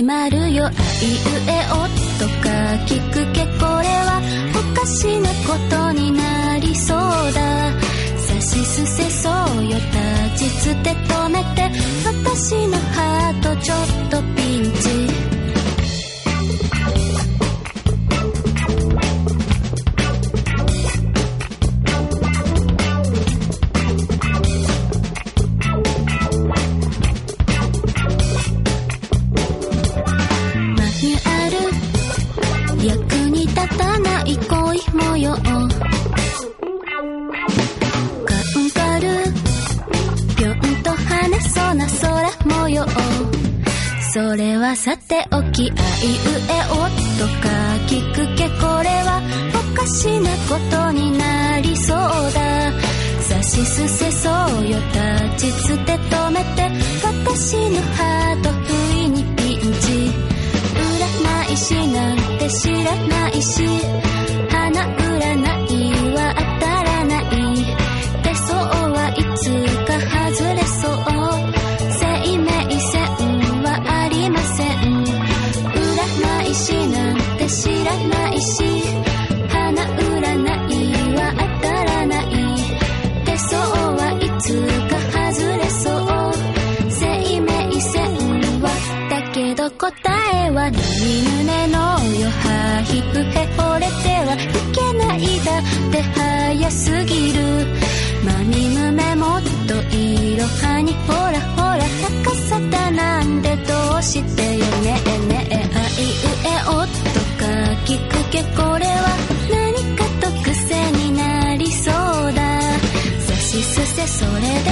[0.04, 0.66] まるよ。
[0.66, 0.76] あいう
[1.48, 1.90] えお
[2.20, 2.50] とか
[2.86, 4.22] 聞くけこれは
[4.56, 6.98] おかしなことになりそう
[7.34, 7.72] だ。
[8.18, 9.78] さしすせそうよ。
[10.34, 11.70] 立ちつて止めて
[12.06, 13.78] 私のハートちょっ
[14.10, 14.29] と
[44.80, 45.76] さておきあいう
[46.48, 46.76] えお
[47.20, 47.50] とか
[47.86, 49.22] 聞くけこれは
[49.54, 52.72] おかしなことになりそうだ。
[53.20, 54.34] さしすせそう
[54.70, 54.78] よ
[55.36, 56.72] 立ちつて止めて
[57.04, 60.30] 私のハート不意にピンチ。
[60.80, 64.09] 占い師なんて知らないし
[93.12, 93.22] くへ
[93.58, 93.94] 惚れて
[94.28, 94.38] はい
[94.74, 97.40] けないだって早すぎる。
[98.24, 101.80] まみむめもっといろはにほらほら
[102.24, 104.66] 高さだなんでどうしてよ。
[104.84, 107.46] ねえねえあいうえおっとか
[107.86, 109.18] 聞くけこれは
[109.50, 111.94] 何かと癖になりそう
[112.34, 112.62] だ。
[113.20, 114.70] さしすせそれで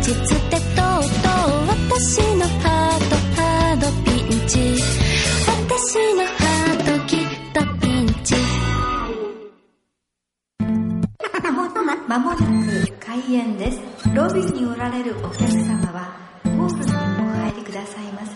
[0.00, 1.68] 立ちつてとうとう。
[1.68, 4.56] 私のハートハードピンチ。
[5.46, 6.24] 私の
[14.17, 16.95] ロビーにおられるお客様はホームにお
[17.35, 18.33] 入りくださいませ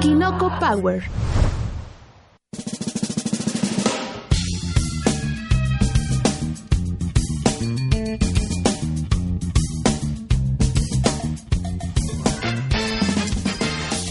[0.00, 1.02] Kinoko Power.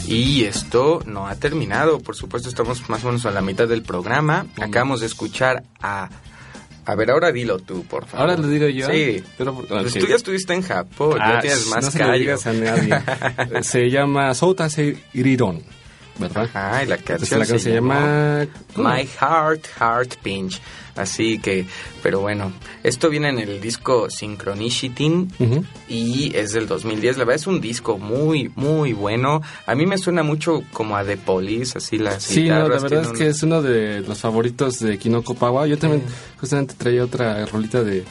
[0.07, 3.83] Y esto no ha terminado, por supuesto estamos más o menos a la mitad del
[3.83, 4.47] programa.
[4.59, 6.09] Acabamos de escuchar a...
[6.86, 8.30] a ver, ahora dilo tú, por favor.
[8.30, 8.88] Ahora lo digo yo.
[8.90, 9.22] Sí.
[9.38, 12.36] Pero, Pues tú ya estuviste en Japón, ya Ah, tienes más no se lo callo.
[12.44, 13.62] a nadie.
[13.62, 15.62] se llama Soutase Iriron,
[16.18, 16.48] ¿verdad?
[16.54, 18.46] Ay, la Entonces, canción, la canción se, llama...
[18.76, 20.60] My Heart, Heart Pinch.
[20.96, 21.66] Así que,
[22.02, 25.64] pero bueno, esto viene en el disco Synchronicity Ujú.
[25.88, 27.18] y es del 2010.
[27.18, 29.42] La verdad es un disco muy, muy bueno.
[29.66, 33.02] A mí me suena mucho como a The Police, así las Sí, no, la verdad
[33.02, 35.66] es que es uno de los favoritos de Kinoko Pawa.
[35.66, 36.02] Yo también
[36.38, 38.04] justamente traía otra rolita de,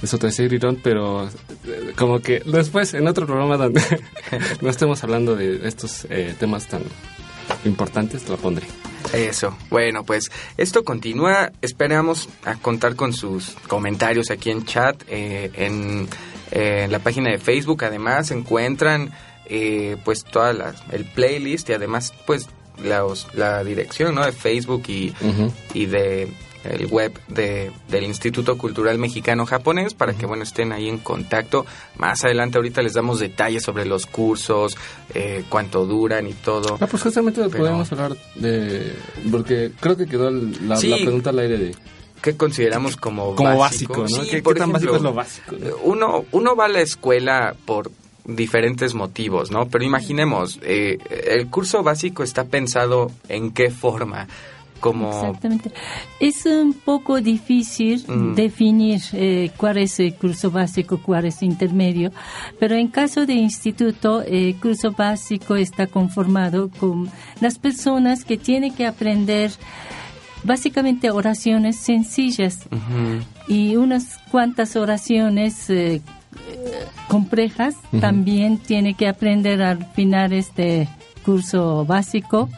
[0.00, 3.82] de Iriron, pero eh, como que después en otro programa donde
[4.60, 6.82] no estemos hablando de estos eh, temas tan
[7.64, 8.66] importantes, lo pondré.
[9.12, 9.56] Eso.
[9.70, 11.52] Bueno, pues esto continúa.
[11.62, 16.08] Esperamos a contar con sus comentarios aquí en chat, eh, en,
[16.50, 17.84] eh, en la página de Facebook.
[17.84, 19.12] Además, encuentran
[19.48, 22.48] eh, pues toda la, el playlist y además pues
[22.82, 24.24] los- la dirección ¿no?
[24.26, 25.14] de Facebook y,
[25.72, 26.28] y de
[26.74, 31.66] el web de, del Instituto Cultural Mexicano Japonés para que bueno estén ahí en contacto
[31.98, 34.76] más adelante ahorita les damos detalles sobre los cursos
[35.14, 38.94] eh, cuánto duran y todo Ah, pues justamente Pero- podemos hablar de...
[39.30, 40.88] Porque creo que quedó la, Sí.
[40.88, 41.74] la pregunta al aire de...
[42.22, 44.08] ¿Qué consideramos como, Como básico, ¿no?
[44.08, 45.56] Sí, ¿Qué, por qué tan ejemplo, básico es lo básico?
[45.58, 45.76] no?
[45.84, 47.90] Uno, uno va a la escuela por
[48.24, 49.68] diferentes motivos, ¿no?
[49.68, 50.98] Pero imaginemos, eh,
[51.28, 54.26] el curso básico está pensado en qué forma,
[54.80, 55.10] como...
[55.10, 55.72] Exactamente.
[56.20, 58.34] Es un poco difícil Mm.
[58.34, 62.10] definir eh, cuál es el curso básico, cuál es intermedio,
[62.58, 67.08] pero en caso de instituto, el curso básico está conformado con
[67.40, 69.50] las personas que tienen que aprender
[70.44, 72.68] básicamente oraciones sencillas
[73.48, 76.02] y unas cuantas oraciones eh,
[77.08, 80.88] complejas también tiene que aprender al final este
[81.24, 82.48] curso básico,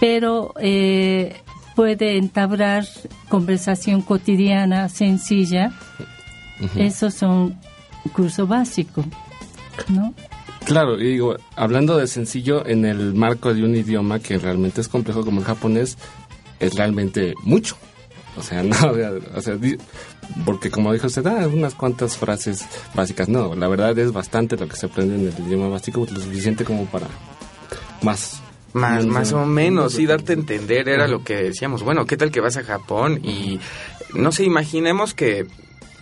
[0.00, 1.36] pero eh,
[1.74, 2.84] puede entablar
[3.28, 5.72] conversación cotidiana sencilla.
[6.60, 6.80] Ujú.
[6.80, 7.58] Esos son
[8.12, 9.04] curso básico,
[9.88, 10.14] ¿no?
[10.64, 14.88] Claro, y digo, hablando de sencillo en el marco de un idioma que realmente es
[14.88, 15.96] complejo como el japonés,
[16.58, 17.76] es realmente mucho.
[18.36, 18.76] O sea, no,
[19.34, 19.56] o sea,
[20.44, 23.28] porque como dijo usted, ah, unas cuantas frases básicas.
[23.28, 26.64] No, la verdad es bastante lo que se aprende en el idioma básico, lo suficiente
[26.64, 27.06] como para
[28.02, 28.42] más
[28.76, 31.82] Más, más o menos, no, sí, darte a entender era lo que decíamos.
[31.82, 33.20] Bueno, ¿qué tal que vas a Japón?
[33.24, 33.58] Y
[34.14, 35.46] no sé, imaginemos que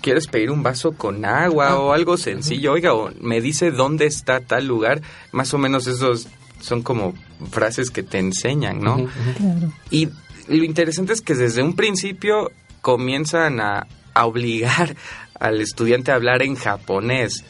[0.02, 1.78] quieres pedir un vaso con agua Ah.
[1.78, 2.72] o algo sencillo.
[2.72, 5.00] Oiga, o me dice dónde está tal lugar.
[5.32, 6.26] Más o menos esos
[6.60, 7.14] son como
[7.50, 8.96] frases que te enseñan, ¿no?
[8.96, 9.72] Claro.
[9.90, 10.08] Y
[10.48, 12.50] lo interesante es que desde un principio
[12.80, 14.96] comienzan a, a obligar
[15.38, 17.44] al estudiante a hablar en japonés.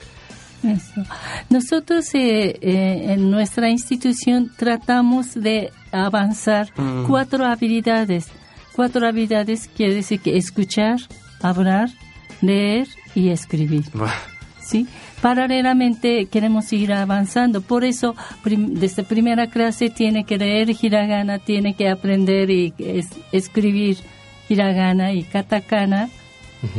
[0.65, 1.03] Eso.
[1.51, 7.05] Nosotros eh, eh, en nuestra institución tratamos de avanzar Mm.
[7.07, 8.27] cuatro habilidades.
[8.75, 10.99] Cuatro habilidades quiere decir que escuchar,
[11.43, 11.91] hablar,
[12.41, 13.85] leer y escribir.
[14.61, 14.87] ¿sí?
[15.21, 17.61] Paralelamente queremos ir avanzando.
[17.61, 23.09] Por eso, prim- desde primera clase tiene que leer hiragana, tiene que aprender y es-
[23.33, 23.99] escribir
[24.49, 26.09] hiragana y katakana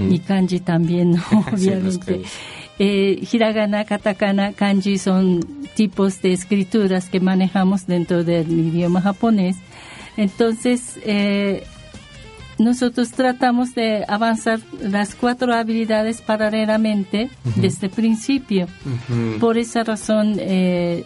[0.09, 1.23] y kanji también, ¿no?
[1.53, 2.21] Obviamente.
[2.77, 5.39] Eh, hiragana, katakana, kanji son
[5.75, 9.55] tipos de escrituras que manejamos dentro del idioma japonés.
[10.17, 11.63] Entonces, eh,
[12.57, 18.67] nosotros tratamos de avanzar las cuatro habilidades paralelamente desde el principio.
[19.39, 21.03] Por esa razón, eh,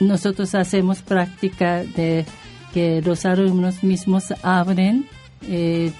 [0.00, 2.24] nosotros hacemos práctica de
[2.72, 5.06] que los alumnos mismos hablen
[5.42, 5.92] eh,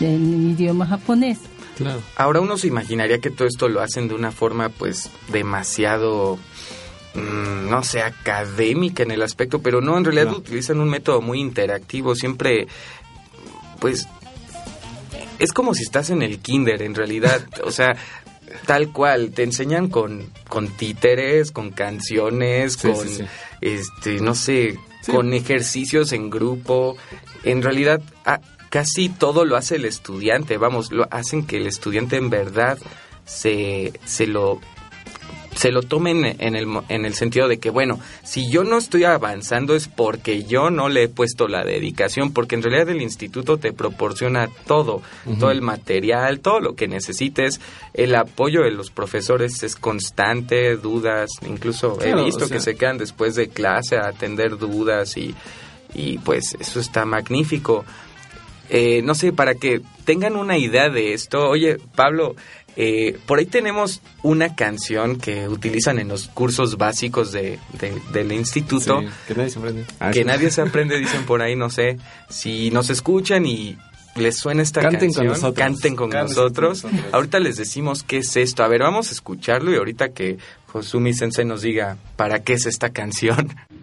[0.00, 1.40] en idioma japonés.
[1.76, 2.02] Claro.
[2.16, 6.38] Ahora uno se imaginaría que todo esto lo hacen de una forma pues demasiado,
[7.14, 10.38] mm, no sé, académica en el aspecto, pero no, en realidad No.
[10.38, 12.66] utilizan un método muy interactivo, siempre
[13.80, 14.08] pues
[15.38, 17.94] es como si estás en el kinder en realidad, o sea,
[18.64, 23.24] tal cual, te enseñan con, con títeres, con canciones, Sí, con, sí, sí.
[23.60, 24.78] este, no sé,
[25.10, 26.96] con ejercicios en grupo.
[27.44, 28.40] En realidad, ah,
[28.70, 32.78] casi todo lo hace el estudiante, vamos, lo hacen que el estudiante en verdad
[33.24, 34.60] se, se lo
[35.54, 39.04] se lo tomen en el, en el sentido de que, bueno, si yo no estoy
[39.04, 43.56] avanzando es porque yo no le he puesto la dedicación, porque en realidad el instituto
[43.56, 45.00] te proporciona todo,
[45.40, 47.58] todo el material, todo lo que necesites,
[47.94, 52.62] el apoyo de los profesores es constante, dudas, incluso Claro, he visto o sea- que
[52.62, 55.34] se quedan después de clase a atender dudas y,
[55.94, 57.86] y pues eso está magnífico.
[58.70, 62.34] Eh, no sé, para que tengan una idea de esto, oye, Pablo,
[62.76, 68.32] eh, por ahí tenemos una canción que utilizan en los cursos básicos de, de- del
[68.32, 69.84] instituto, Sí, que nadie se aprende.
[70.00, 70.24] Ah, que sí.
[70.24, 71.96] nadie se aprende, dicen por ahí, no sé,
[72.28, 73.78] si nos escuchan y
[74.16, 75.54] les suena esta Canten con canción, nosotros.
[75.54, 76.84] canten con Canten con nosotros.
[77.12, 78.62] Ahorita les decimos qué es esto.
[78.64, 82.64] A ver, vamos a escucharlo y ahorita que Josumi Sensei nos diga para qué es
[82.66, 83.66] esta canción.「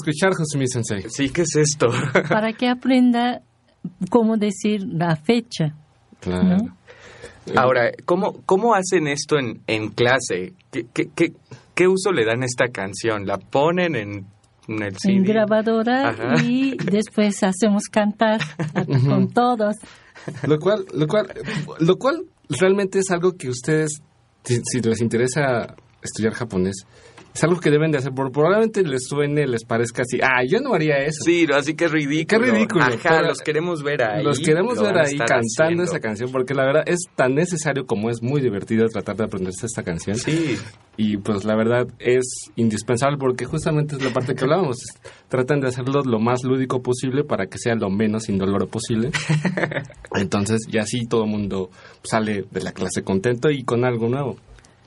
[0.00, 1.04] escuchar, Josumi Sensei?
[1.08, 1.88] Sí, ¿qué es esto?
[2.28, 3.42] para que aprenda
[4.10, 5.74] cómo decir la fecha.
[6.20, 6.56] Claro.
[6.58, 6.76] ¿No?
[7.56, 10.52] Ahora, ¿cómo, cómo hacen esto en, en clase?
[10.70, 11.32] ¿Qué, qué, qué,
[11.74, 13.26] qué uso le dan a esta canción?
[13.26, 14.26] ¿La ponen en,
[14.68, 16.34] en en grabadora Ajá.
[16.44, 18.40] y después hacemos cantar
[18.74, 19.76] a- con todos.
[20.46, 21.32] Lo cual, lo cual,
[21.80, 24.00] lo cual realmente es algo que ustedes,
[24.44, 26.84] si, si les interesa estudiar japonés,
[27.34, 28.12] es algo que deben de hacer.
[28.12, 30.18] Por- Probablemente les suene, les parezca así.
[30.22, 31.22] Ah, yo no haría eso.
[31.24, 32.26] Sí, así que es ridículo.
[32.44, 34.24] Qué ridículo, Ajá, pero- los queremos ver ahí.
[34.24, 35.82] Los queremos ver ahí cantando haciendo.
[35.84, 39.66] esa canción porque la verdad es tan necesario como es muy divertido tratar de aprenderse
[39.66, 40.16] esta canción.
[40.16, 40.56] Sí,
[40.96, 42.24] Y pues la verdad es
[42.56, 44.76] indispensable porque justamente es la parte que hablábamos.
[45.28, 49.10] Tratan de hacerlo lo más lúdico posible para que sea lo menos indoloro posible.
[50.14, 51.70] Entonces, y así todo el mundo
[52.02, 54.36] sale de la clase contento y con algo nuevo.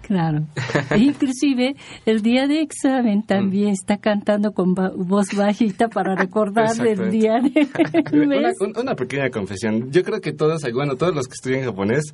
[0.04, 0.45] Claro.
[0.91, 1.76] E inclusive
[2.06, 7.68] el día de examen también está cantando con voz bajita para recordar el día de
[8.14, 8.51] Una,
[8.82, 9.91] una pequeña confesión.
[9.91, 12.14] Yo creo que todos, bueno, todos los que estudian japonés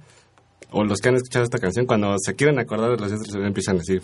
[0.71, 3.75] o los que han escuchado esta canción, cuando se quieren acordar de las letras, empiezan
[3.75, 4.01] a decir.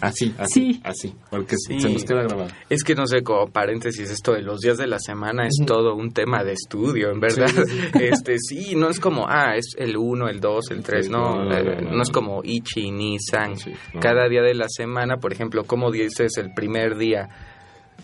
[0.00, 0.80] Así, así, Sí.
[0.84, 1.14] así.
[1.30, 1.80] Porque Sí.
[1.80, 2.48] se nos queda grabado.
[2.68, 5.94] es que no sé, como paréntesis, esto de los días de la semana es todo
[5.94, 7.48] un tema de estudio, en verdad.
[7.48, 11.08] Sí, sí, Este, sí, no es como, ah, es el 1, el 2, el 3,
[11.08, 13.56] no, No, no, no, no, no es como Ichi ni San.
[13.56, 14.00] Sí, no.
[14.00, 17.28] Cada día de la semana, por ejemplo, como dices el primer día,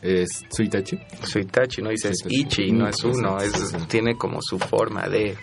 [0.03, 0.99] es Suitachi.
[1.23, 2.63] Suitachi, no dices Suitachi.
[2.63, 5.37] Ichi, no es uno, es, tiene como su forma de...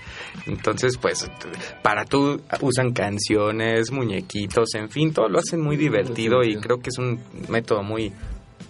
[0.48, 1.30] Entonces, pues,
[1.82, 6.90] para tú usan canciones, muñequitos, en fin, todo lo hacen muy divertido y creo que
[6.90, 8.12] es un método muy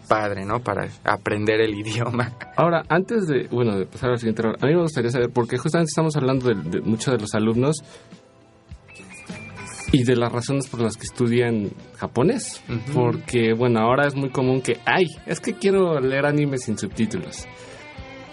[0.08, 0.60] padre, ¿no?
[0.60, 2.34] Para aprender el idioma.
[2.56, 5.90] Ahora, antes de, bueno, de pasar al siguiente a mí me gustaría saber, porque justamente
[5.90, 7.84] estamos hablando de, de muchos de los alumnos
[9.94, 12.62] y de las razones por las que estudian japonés.
[12.94, 17.46] Porque, bueno, ahora es muy común que, ay, es que quiero leer anime sin subtítulos.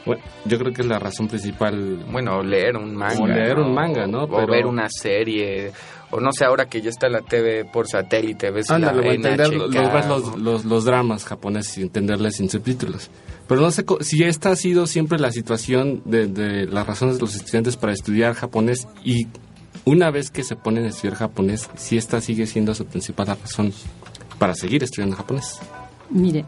[0.07, 2.05] Bueno, yo creo que es la razón principal.
[2.11, 3.23] Bueno, leer un manga.
[3.23, 4.25] O leer un manga, ¿no?
[4.25, 5.71] O Pero- ver una serie.
[6.13, 9.53] O no sé, ahora que ya está la TV por satélite, ves Ándale, la entender
[9.55, 13.11] los, los, los, los dramas japoneses y entenderles sin subtítulos.
[13.47, 17.21] Pero no sé si esta ha sido siempre la situación de, de las razones de
[17.21, 19.27] los estudiantes para estudiar japonés y
[19.85, 23.73] una vez que se ponen a estudiar japonés, si esta sigue siendo su principal razón
[24.39, 25.59] para seguir estudiando japonés.
[26.11, 26.45] Mire,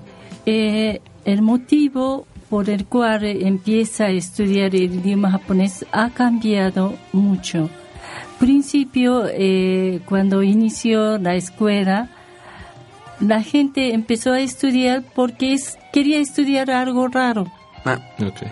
[0.46, 7.70] eh, el motivo por el cual empieza a estudiar el idioma japonés ha cambiado mucho.
[8.38, 12.10] Principio, eh, cuando inició la escuela,
[13.20, 17.46] la gente empezó a estudiar porque es- quería estudiar algo raro,
[17.84, 18.00] Ah,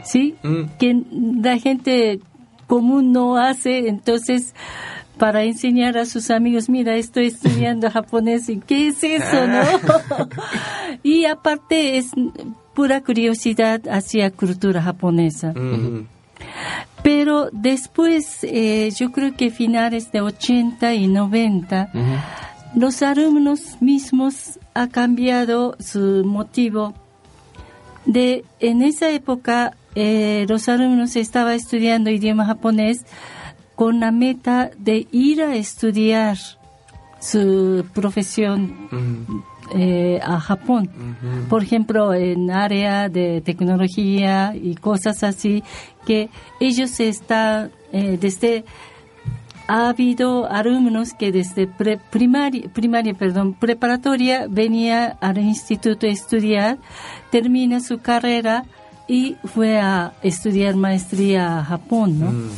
[0.05, 0.37] ¿sí?
[0.43, 1.03] mm, que
[1.43, 2.21] la gente
[2.71, 4.55] común no hace, entonces
[5.19, 9.61] para enseñar a sus amigos, mira, estoy estudiando japonés y qué es eso, ¿no?
[11.03, 12.13] y aparte es
[12.73, 15.53] pura curiosidad hacia cultura japonesa.
[17.03, 21.91] Pero después, eh, yo creo que finales de 80 y 90,
[22.77, 26.95] los alumnos mismos ha cambiado su motivo.
[28.07, 33.05] De en esa época, eh, los alumnos estaban estudiando idioma japonés
[33.75, 36.37] con la meta de ir a estudiar
[37.19, 39.43] su profesión
[39.75, 40.91] eh, a Japón.
[41.49, 45.63] Por ejemplo, en área de tecnología y cosas así,
[46.07, 46.29] que
[46.61, 48.65] ellos están eh, desde
[49.69, 56.79] ha habido alumnos que desde pre- primaria, primaria, perdón, preparatoria venía al instituto a estudiar,
[57.31, 58.65] termina su carrera
[59.11, 62.31] y fue a estudiar maestría a Japón, ¿no?
[62.31, 62.51] Mm,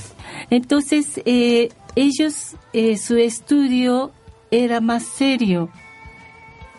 [0.51, 4.13] Entonces, eh, ellos, eh, su estudio
[4.51, 5.71] era más serio.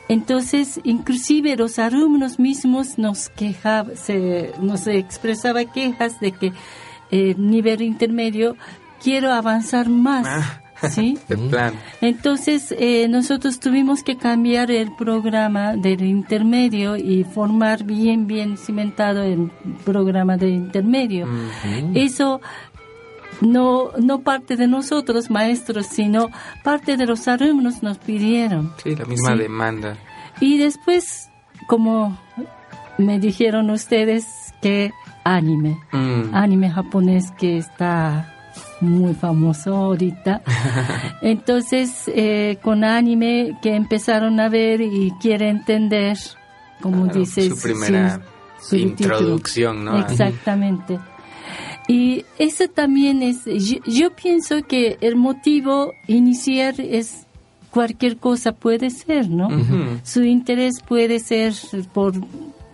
[0.09, 6.53] Entonces, inclusive los alumnos mismos nos quejaban, se, nos expresaba quejas de que
[7.09, 8.55] eh, nivel intermedio
[9.01, 11.17] quiero avanzar más, ¿sí?
[11.27, 11.73] de plan.
[12.01, 19.21] Entonces, eh, nosotros tuvimos que cambiar el programa del intermedio y formar bien, bien cimentado
[19.23, 19.51] el
[19.85, 21.27] programa del intermedio.
[21.93, 22.41] Eso
[23.41, 26.29] no, no parte de nosotros, maestros, sino
[26.63, 28.71] parte de los alumnos nos pidieron.
[28.83, 29.37] Sí, la misma Sí.
[29.39, 29.97] demanda.
[30.39, 31.29] Y después,
[31.67, 32.17] como
[32.97, 34.25] me dijeron ustedes,
[34.61, 34.91] que
[35.25, 36.33] anime, Mm.
[36.33, 38.32] anime japonés que está
[38.83, 40.41] muy famoso ahorita.
[41.21, 46.17] Entonces, eh, con anime que empezaron a ver y quiere entender,
[46.81, 48.21] como Claro, dices, su primera
[48.71, 49.99] introducción, ¿no?
[49.99, 50.99] Exactamente.
[51.87, 57.25] Y eso también es, yo, yo pienso que el motivo inicial es
[57.73, 59.49] cualquier cosa puede ser, ¿no?
[60.03, 61.53] Su interés puede ser
[61.91, 62.13] por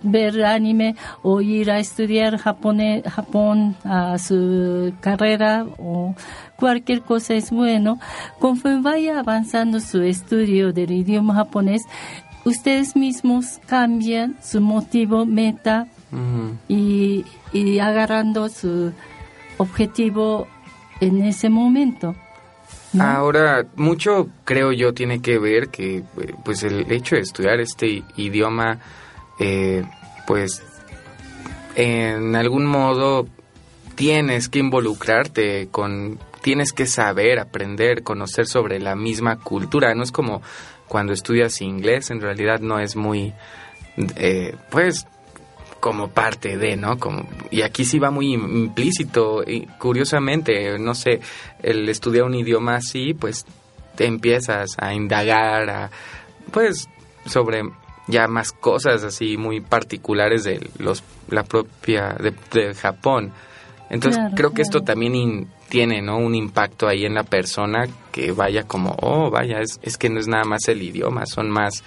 [0.03, 6.15] ver anime o ir a estudiar japone- Japón a su carrera o
[6.55, 7.99] cualquier cosa es bueno.
[8.39, 11.83] Conforme vaya avanzando su estudio del idioma japonés,
[12.45, 15.87] ustedes mismos cambian su motivo, meta
[16.67, 17.23] y,
[17.53, 18.91] y agarrando su
[19.57, 20.47] objetivo
[21.01, 22.15] en ese momento.
[22.93, 23.03] ¿no?
[23.03, 26.03] Ahora, mucho creo yo tiene que ver que
[26.43, 28.79] pues el hecho de estudiar este idioma,
[29.39, 29.83] eh,
[30.27, 30.61] pues
[31.75, 33.27] en algún modo
[33.95, 39.93] tienes que involucrarte con, tienes que saber, aprender, conocer sobre la misma cultura.
[39.95, 40.41] No es como
[40.87, 43.33] cuando estudias inglés, en realidad no es muy,
[44.15, 45.05] eh, pues
[45.79, 46.97] como parte de, ¿no?
[46.97, 51.21] Como, y aquí sí va muy implícito, y curiosamente, no sé,
[51.63, 53.45] el estudiar un idioma así, pues
[53.95, 55.91] te empiezas a indagar, a,
[56.51, 56.87] pues,
[57.25, 57.63] sobre
[58.09, 63.31] ya más cosas así muy particulares de los la propia de, de Japón.
[63.89, 67.87] Entonces Claro, creo que esto también in- tiene no un impacto ahí en la persona
[68.11, 71.49] que vaya como oh vaya es, es que no es nada más el idioma son
[71.49, 71.83] más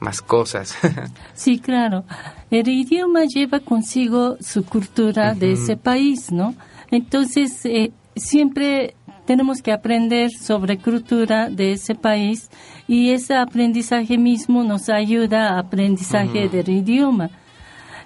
[0.00, 0.76] más cosas
[1.34, 2.04] Sí, claro.
[2.50, 6.54] El idioma lleva consigo su cultura de ese país, ¿no?
[6.90, 8.94] Entonces, eh, siempre
[9.32, 12.50] tenemos que aprender sobre cultura de ese país
[12.86, 16.56] y ese aprendizaje mismo nos ayuda a aprendizaje Ujú.
[16.56, 17.30] del idioma.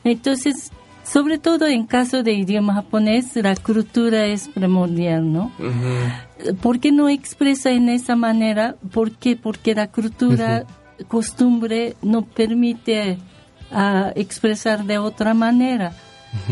[0.04, 0.70] Entonces,
[1.02, 5.50] sobre todo en caso de idioma japonés, la cultura es primordial, ¿no?
[6.62, 8.76] ¿Por qué no expresa en esa manera?
[8.92, 9.34] ¿Por qué?
[9.34, 10.64] Porque la cultura,
[11.08, 13.18] costumbre, no permite
[13.72, 15.92] ah, expresar de otra manera.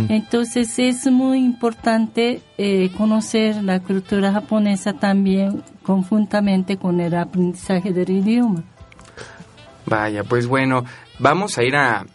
[0.09, 8.11] Entonces es muy importante eh, conocer la cultura japonesa también conjuntamente con el aprendizaje del
[8.11, 8.65] idioma.
[9.87, 10.85] Vaya, pues bueno,
[11.19, 12.07] vamos a ir a,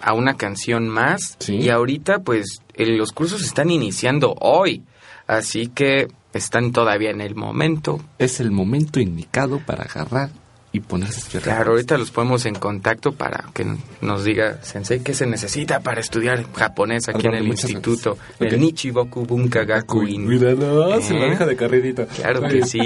[0.00, 1.36] a una canción más.
[1.48, 4.82] Y ahorita, pues, el- los cursos están iniciando hoy.
[5.28, 8.00] Así que están todavía en el momento.
[8.18, 10.30] Es el momento indicado para agarrar
[10.74, 11.42] y ponerse a estudiar.
[11.42, 13.66] Claro, ahorita los ponemos en contacto para que
[14.00, 18.16] nos diga Sensei qué se necesita para estudiar japonés aquí en el instituto.
[18.16, 18.40] gracias.
[18.40, 18.60] El Ok.
[18.60, 20.26] Nichiboku Bunka Gakuin.
[20.26, 21.20] Míralo, se ¿Eh?
[21.20, 22.06] lo deja de carrerita.
[22.06, 22.80] Claro que sí.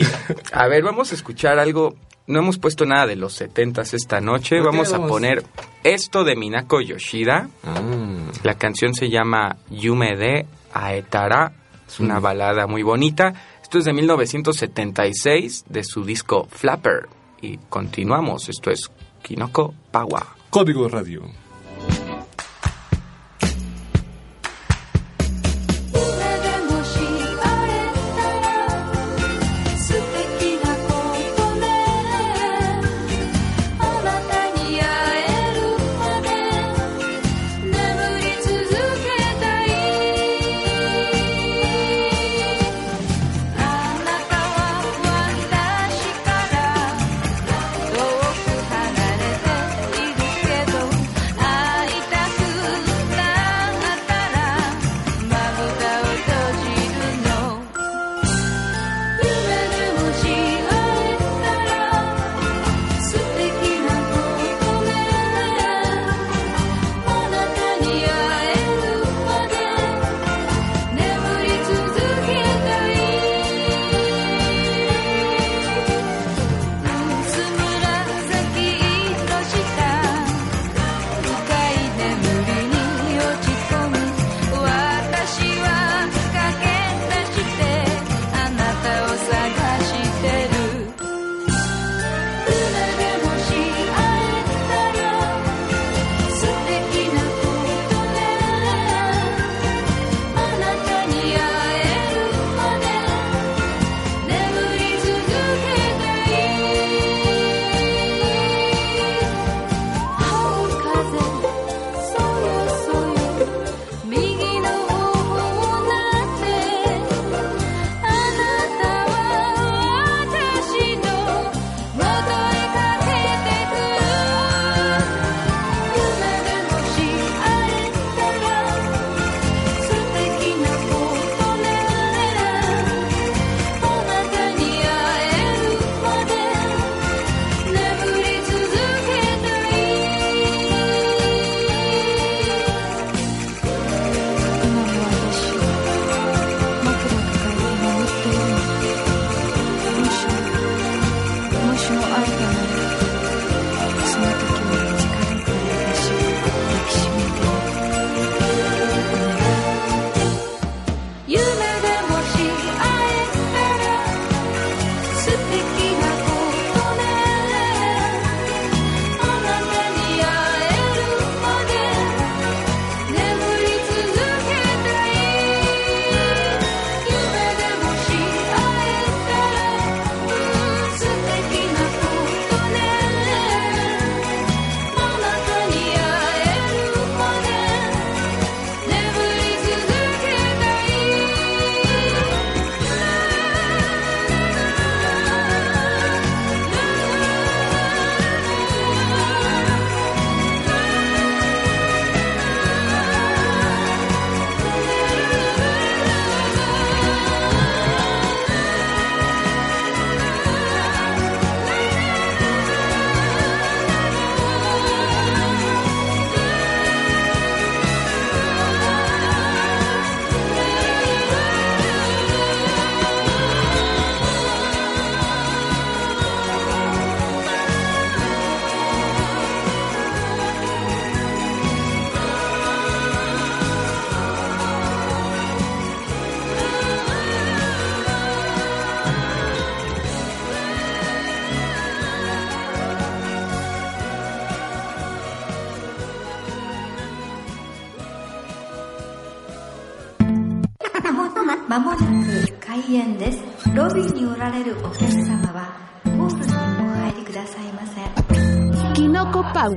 [0.52, 1.94] A ver, vamos a escuchar algo.
[2.28, 4.60] No hemos puesto nada de los setentas esta noche.
[4.60, 5.44] Vamos a poner
[5.84, 7.48] esto de Minako Yoshida.
[7.62, 7.80] Ah.
[8.42, 11.52] La canción se llama Yume de Aetara.
[11.86, 12.22] Es una Mm.
[12.22, 13.32] balada muy bonita.
[13.62, 17.08] Esto es de 1976 de su disco Flapper.
[17.40, 18.48] Y continuamos.
[18.48, 18.90] Esto es
[19.22, 20.36] Kinoko Pawa.
[20.50, 21.45] Código Radio.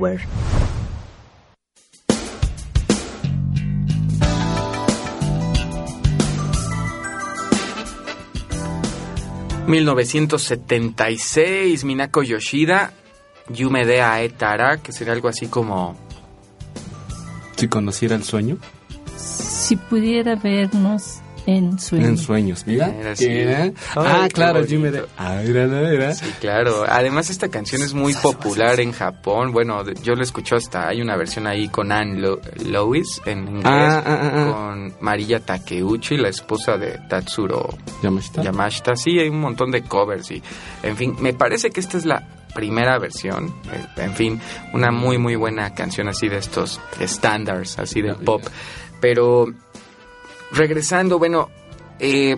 [0.00, 0.20] Power.
[9.66, 11.84] ...1976...
[11.84, 12.92] Minako Yoshida...
[13.48, 14.78] Yume de Aetara...
[14.78, 15.96] Que sería algo así como...
[17.56, 18.58] Si conociera el sueño.
[19.16, 22.08] Si pudiera vernos en sueños.
[22.08, 22.88] En sueños, mira.
[22.90, 23.28] Era así.
[23.96, 24.64] Ah, Ay, qué claro.
[24.64, 25.04] Jimmy de...
[25.18, 26.14] Ah, era, era, era.
[26.14, 26.84] Sí, claro.
[26.88, 29.52] Además, esta canción es muy popular en Japón.
[29.52, 30.88] Bueno, yo la escucho hasta...
[30.88, 33.64] Hay una versión ahí con Anne Lo- Lois en inglés.
[33.66, 34.52] Ah, ah, ah, ah.
[34.52, 37.68] Con Mariya Takeuchi, la esposa de Tatsuro
[38.02, 38.42] Yamashita.
[38.42, 38.96] Yamashita.
[38.96, 40.42] Sí, hay un montón de covers y,
[40.82, 43.54] en fin, me parece que esta es la primera versión.
[43.72, 44.40] Eh, En fin,
[44.72, 48.42] una muy, muy buena canción así de estos estándares, así de pop.
[49.00, 49.46] Pero,
[50.52, 51.48] regresando, bueno,
[51.98, 52.36] eh,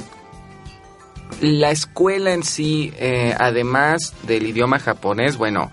[1.41, 5.71] la escuela en sí, eh, además del idioma japonés, bueno,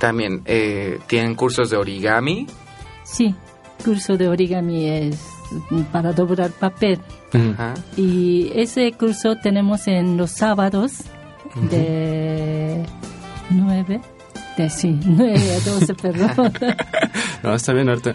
[0.00, 2.46] también eh, tienen cursos de origami.
[3.04, 3.34] Sí,
[3.84, 5.18] curso de origami es
[5.92, 7.00] para doblar papel.
[7.32, 7.74] Ajá.
[7.96, 11.02] Y ese curso tenemos en los sábados
[11.70, 12.84] de
[13.50, 14.00] 9,
[14.56, 16.52] de, sí, 9 a 12, perdón.
[17.42, 18.14] No, está bien, ahorita.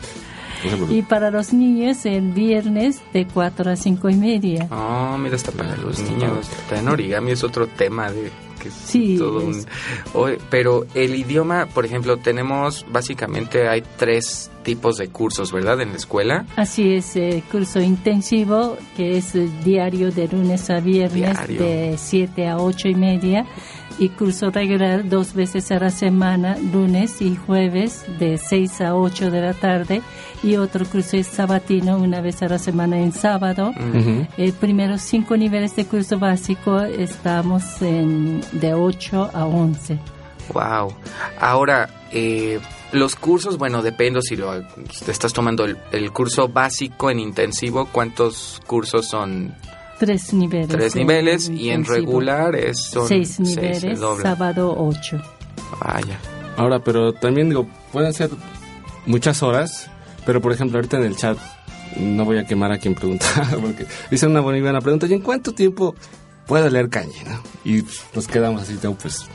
[0.77, 4.67] No y para los niños el viernes de 4 a 5 y media.
[4.71, 6.49] Oh, mira, está para los niños.
[6.71, 8.31] En origami es otro tema de
[8.61, 9.65] que es Sí, todo es- un...
[10.13, 15.81] Oye, pero el idioma, por ejemplo, tenemos básicamente hay tres tipos de cursos, ¿verdad?
[15.81, 16.45] En la escuela.
[16.55, 21.59] Así es, eh, curso intensivo que es eh, diario de lunes a viernes Diario.
[21.59, 23.45] de 7 a 8 y media
[23.99, 29.31] y curso regular dos veces a la semana, lunes y jueves de 6 a 8
[29.31, 30.01] de la tarde
[30.43, 33.73] y otro curso es sabatino una vez a la semana en sábado.
[34.37, 39.99] El primeros cinco niveles de curso básico estamos en de 8 a 11.
[40.53, 40.93] Wow.
[41.39, 42.59] Ahora, eh,
[42.91, 44.61] los cursos, bueno, depende si lo
[45.05, 49.55] te estás tomando el, el curso básico en intensivo, ¿cuántos cursos son?
[50.01, 50.67] Tres niveles.
[50.67, 55.21] Tres niveles y en regular es, son Seis niveles, sábado 8.
[55.79, 56.17] Vaya.
[56.57, 58.31] Ahora, pero también digo, pueden ser
[59.05, 59.91] muchas horas,
[60.25, 61.37] pero por ejemplo, ahorita en el chat
[61.99, 63.27] no voy a quemar a quien pregunta,
[63.61, 65.93] porque dice una buena pregunta, ¿y en cuánto tiempo
[66.47, 67.23] puedo leer kanji?
[67.23, 67.39] no?
[67.63, 67.83] Y
[68.15, 69.27] nos quedamos así, pues,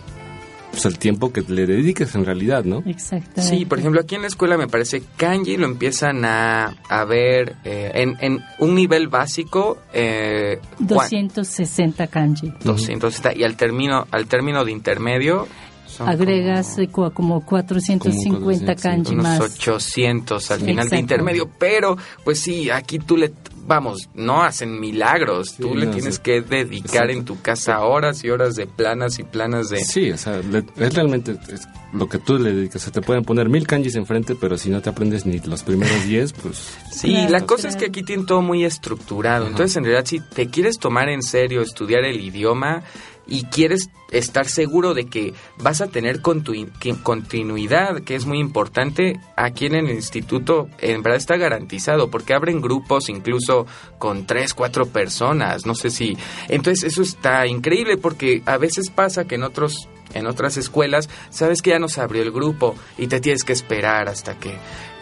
[0.76, 2.82] pues el tiempo que le dediques en realidad, ¿no?
[2.86, 3.42] Exactamente.
[3.42, 7.56] Sí, por ejemplo, aquí en la escuela me parece kanji lo empiezan a, a ver
[7.64, 9.78] eh, en, en un nivel básico.
[9.94, 12.52] Eh, cua- 260 kanji.
[12.62, 15.48] 260 y al término al término de intermedio
[15.96, 19.40] son Agregas cu- como 450 kanji unos más.
[19.40, 23.32] 800 al final de intermedio, pero pues sí, aquí tú le
[23.66, 26.20] vamos, no hacen milagros, tú le no, tienes sí.
[26.22, 30.16] que dedicar en tu casa horas y horas de planas y planas de Sí, o
[30.16, 32.82] sea, le- es realmente es lo que tú le dedicas.
[32.82, 36.04] Se te pueden poner mil kanjis enfrente, pero si no te aprendes ni los primeros
[36.06, 36.76] diez, pues...
[36.92, 39.46] Sí, Claro, la cosa es que aquí tienen todo muy estructurado.
[39.48, 42.82] Entonces, en realidad, si te quieres tomar en serio estudiar el idioma
[43.26, 49.66] y quieres estar seguro de que vas a tener continuidad, que es muy importante, aquí
[49.66, 53.66] en el instituto en verdad está garantizado, porque abren grupos incluso
[53.98, 56.16] con tres, cuatro personas, no sé si...
[56.48, 59.88] Entonces, eso está increíble porque a veces pasa que en otros...
[60.14, 64.08] En otras escuelas, sabes que ya nos abrió el grupo y te tienes que esperar
[64.08, 64.54] hasta que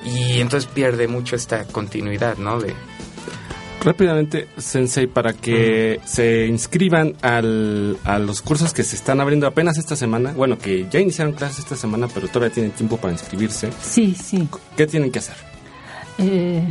[0.04, 2.60] y entonces pierde mucho esta continuidad, ¿no?
[2.60, 2.74] De
[3.84, 9.76] Rápidamente, Sensei, para que se inscriban al, a los cursos que se están abriendo apenas
[9.76, 13.70] esta semana, bueno, que ya iniciaron clases esta semana, pero todavía tienen tiempo para inscribirse,
[13.82, 14.48] Sí, sí.
[14.76, 15.36] ¿qué tienen que hacer?
[16.18, 16.62] Eh,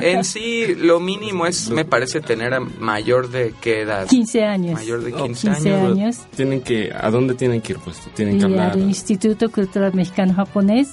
[0.00, 4.06] en sí lo mínimo es me parece tener a mayor de qué edad?
[4.08, 4.74] 15 años.
[4.74, 5.90] Mayor de 15, 15 años.
[5.92, 6.16] años.
[6.34, 7.78] Tienen que, ¿a dónde tienen que ir?
[7.78, 8.72] Pues tienen que hablar.
[8.72, 10.88] al Instituto Cultural Mexicano Japonés,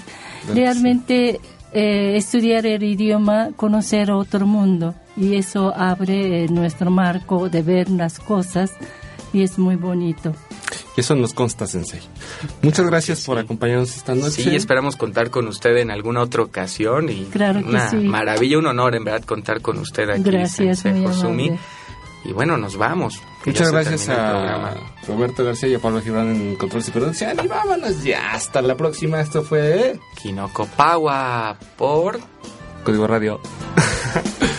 [0.55, 1.39] Realmente
[1.75, 7.91] eh, estudiar el idioma, conocer otro mundo y eso abre eh, nuestro marco de ver
[7.91, 8.73] las cosas
[9.35, 10.33] y es muy bonito.
[10.97, 12.01] Eso nos consta, Sensei.
[12.63, 14.43] Muchas gracias por acompañarnos esta noche.
[14.43, 17.97] Sí, esperamos contar con usted en alguna otra ocasión y Claro que una sí.
[17.97, 21.59] maravilla, un honor en verdad contar con usted aquí, Gracias, Sensei amable.
[22.25, 23.21] Y bueno, nos vamos.
[23.45, 24.75] Muchas gracias a.
[25.09, 27.37] Roberto García y a Pablo Gibran en Control y Producción.
[27.43, 28.33] Y vámonos ya.
[28.33, 29.21] Hasta la próxima.
[29.21, 32.21] Esto fue Kinoko Pawa por
[32.85, 33.41] Código Radio.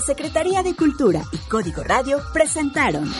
[0.00, 3.12] Secretaría de Cultura y Código Radio presentaron.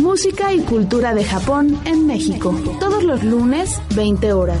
[0.00, 2.54] Música y cultura de Japón en México.
[2.80, 4.60] Todos los lunes, 20 horas.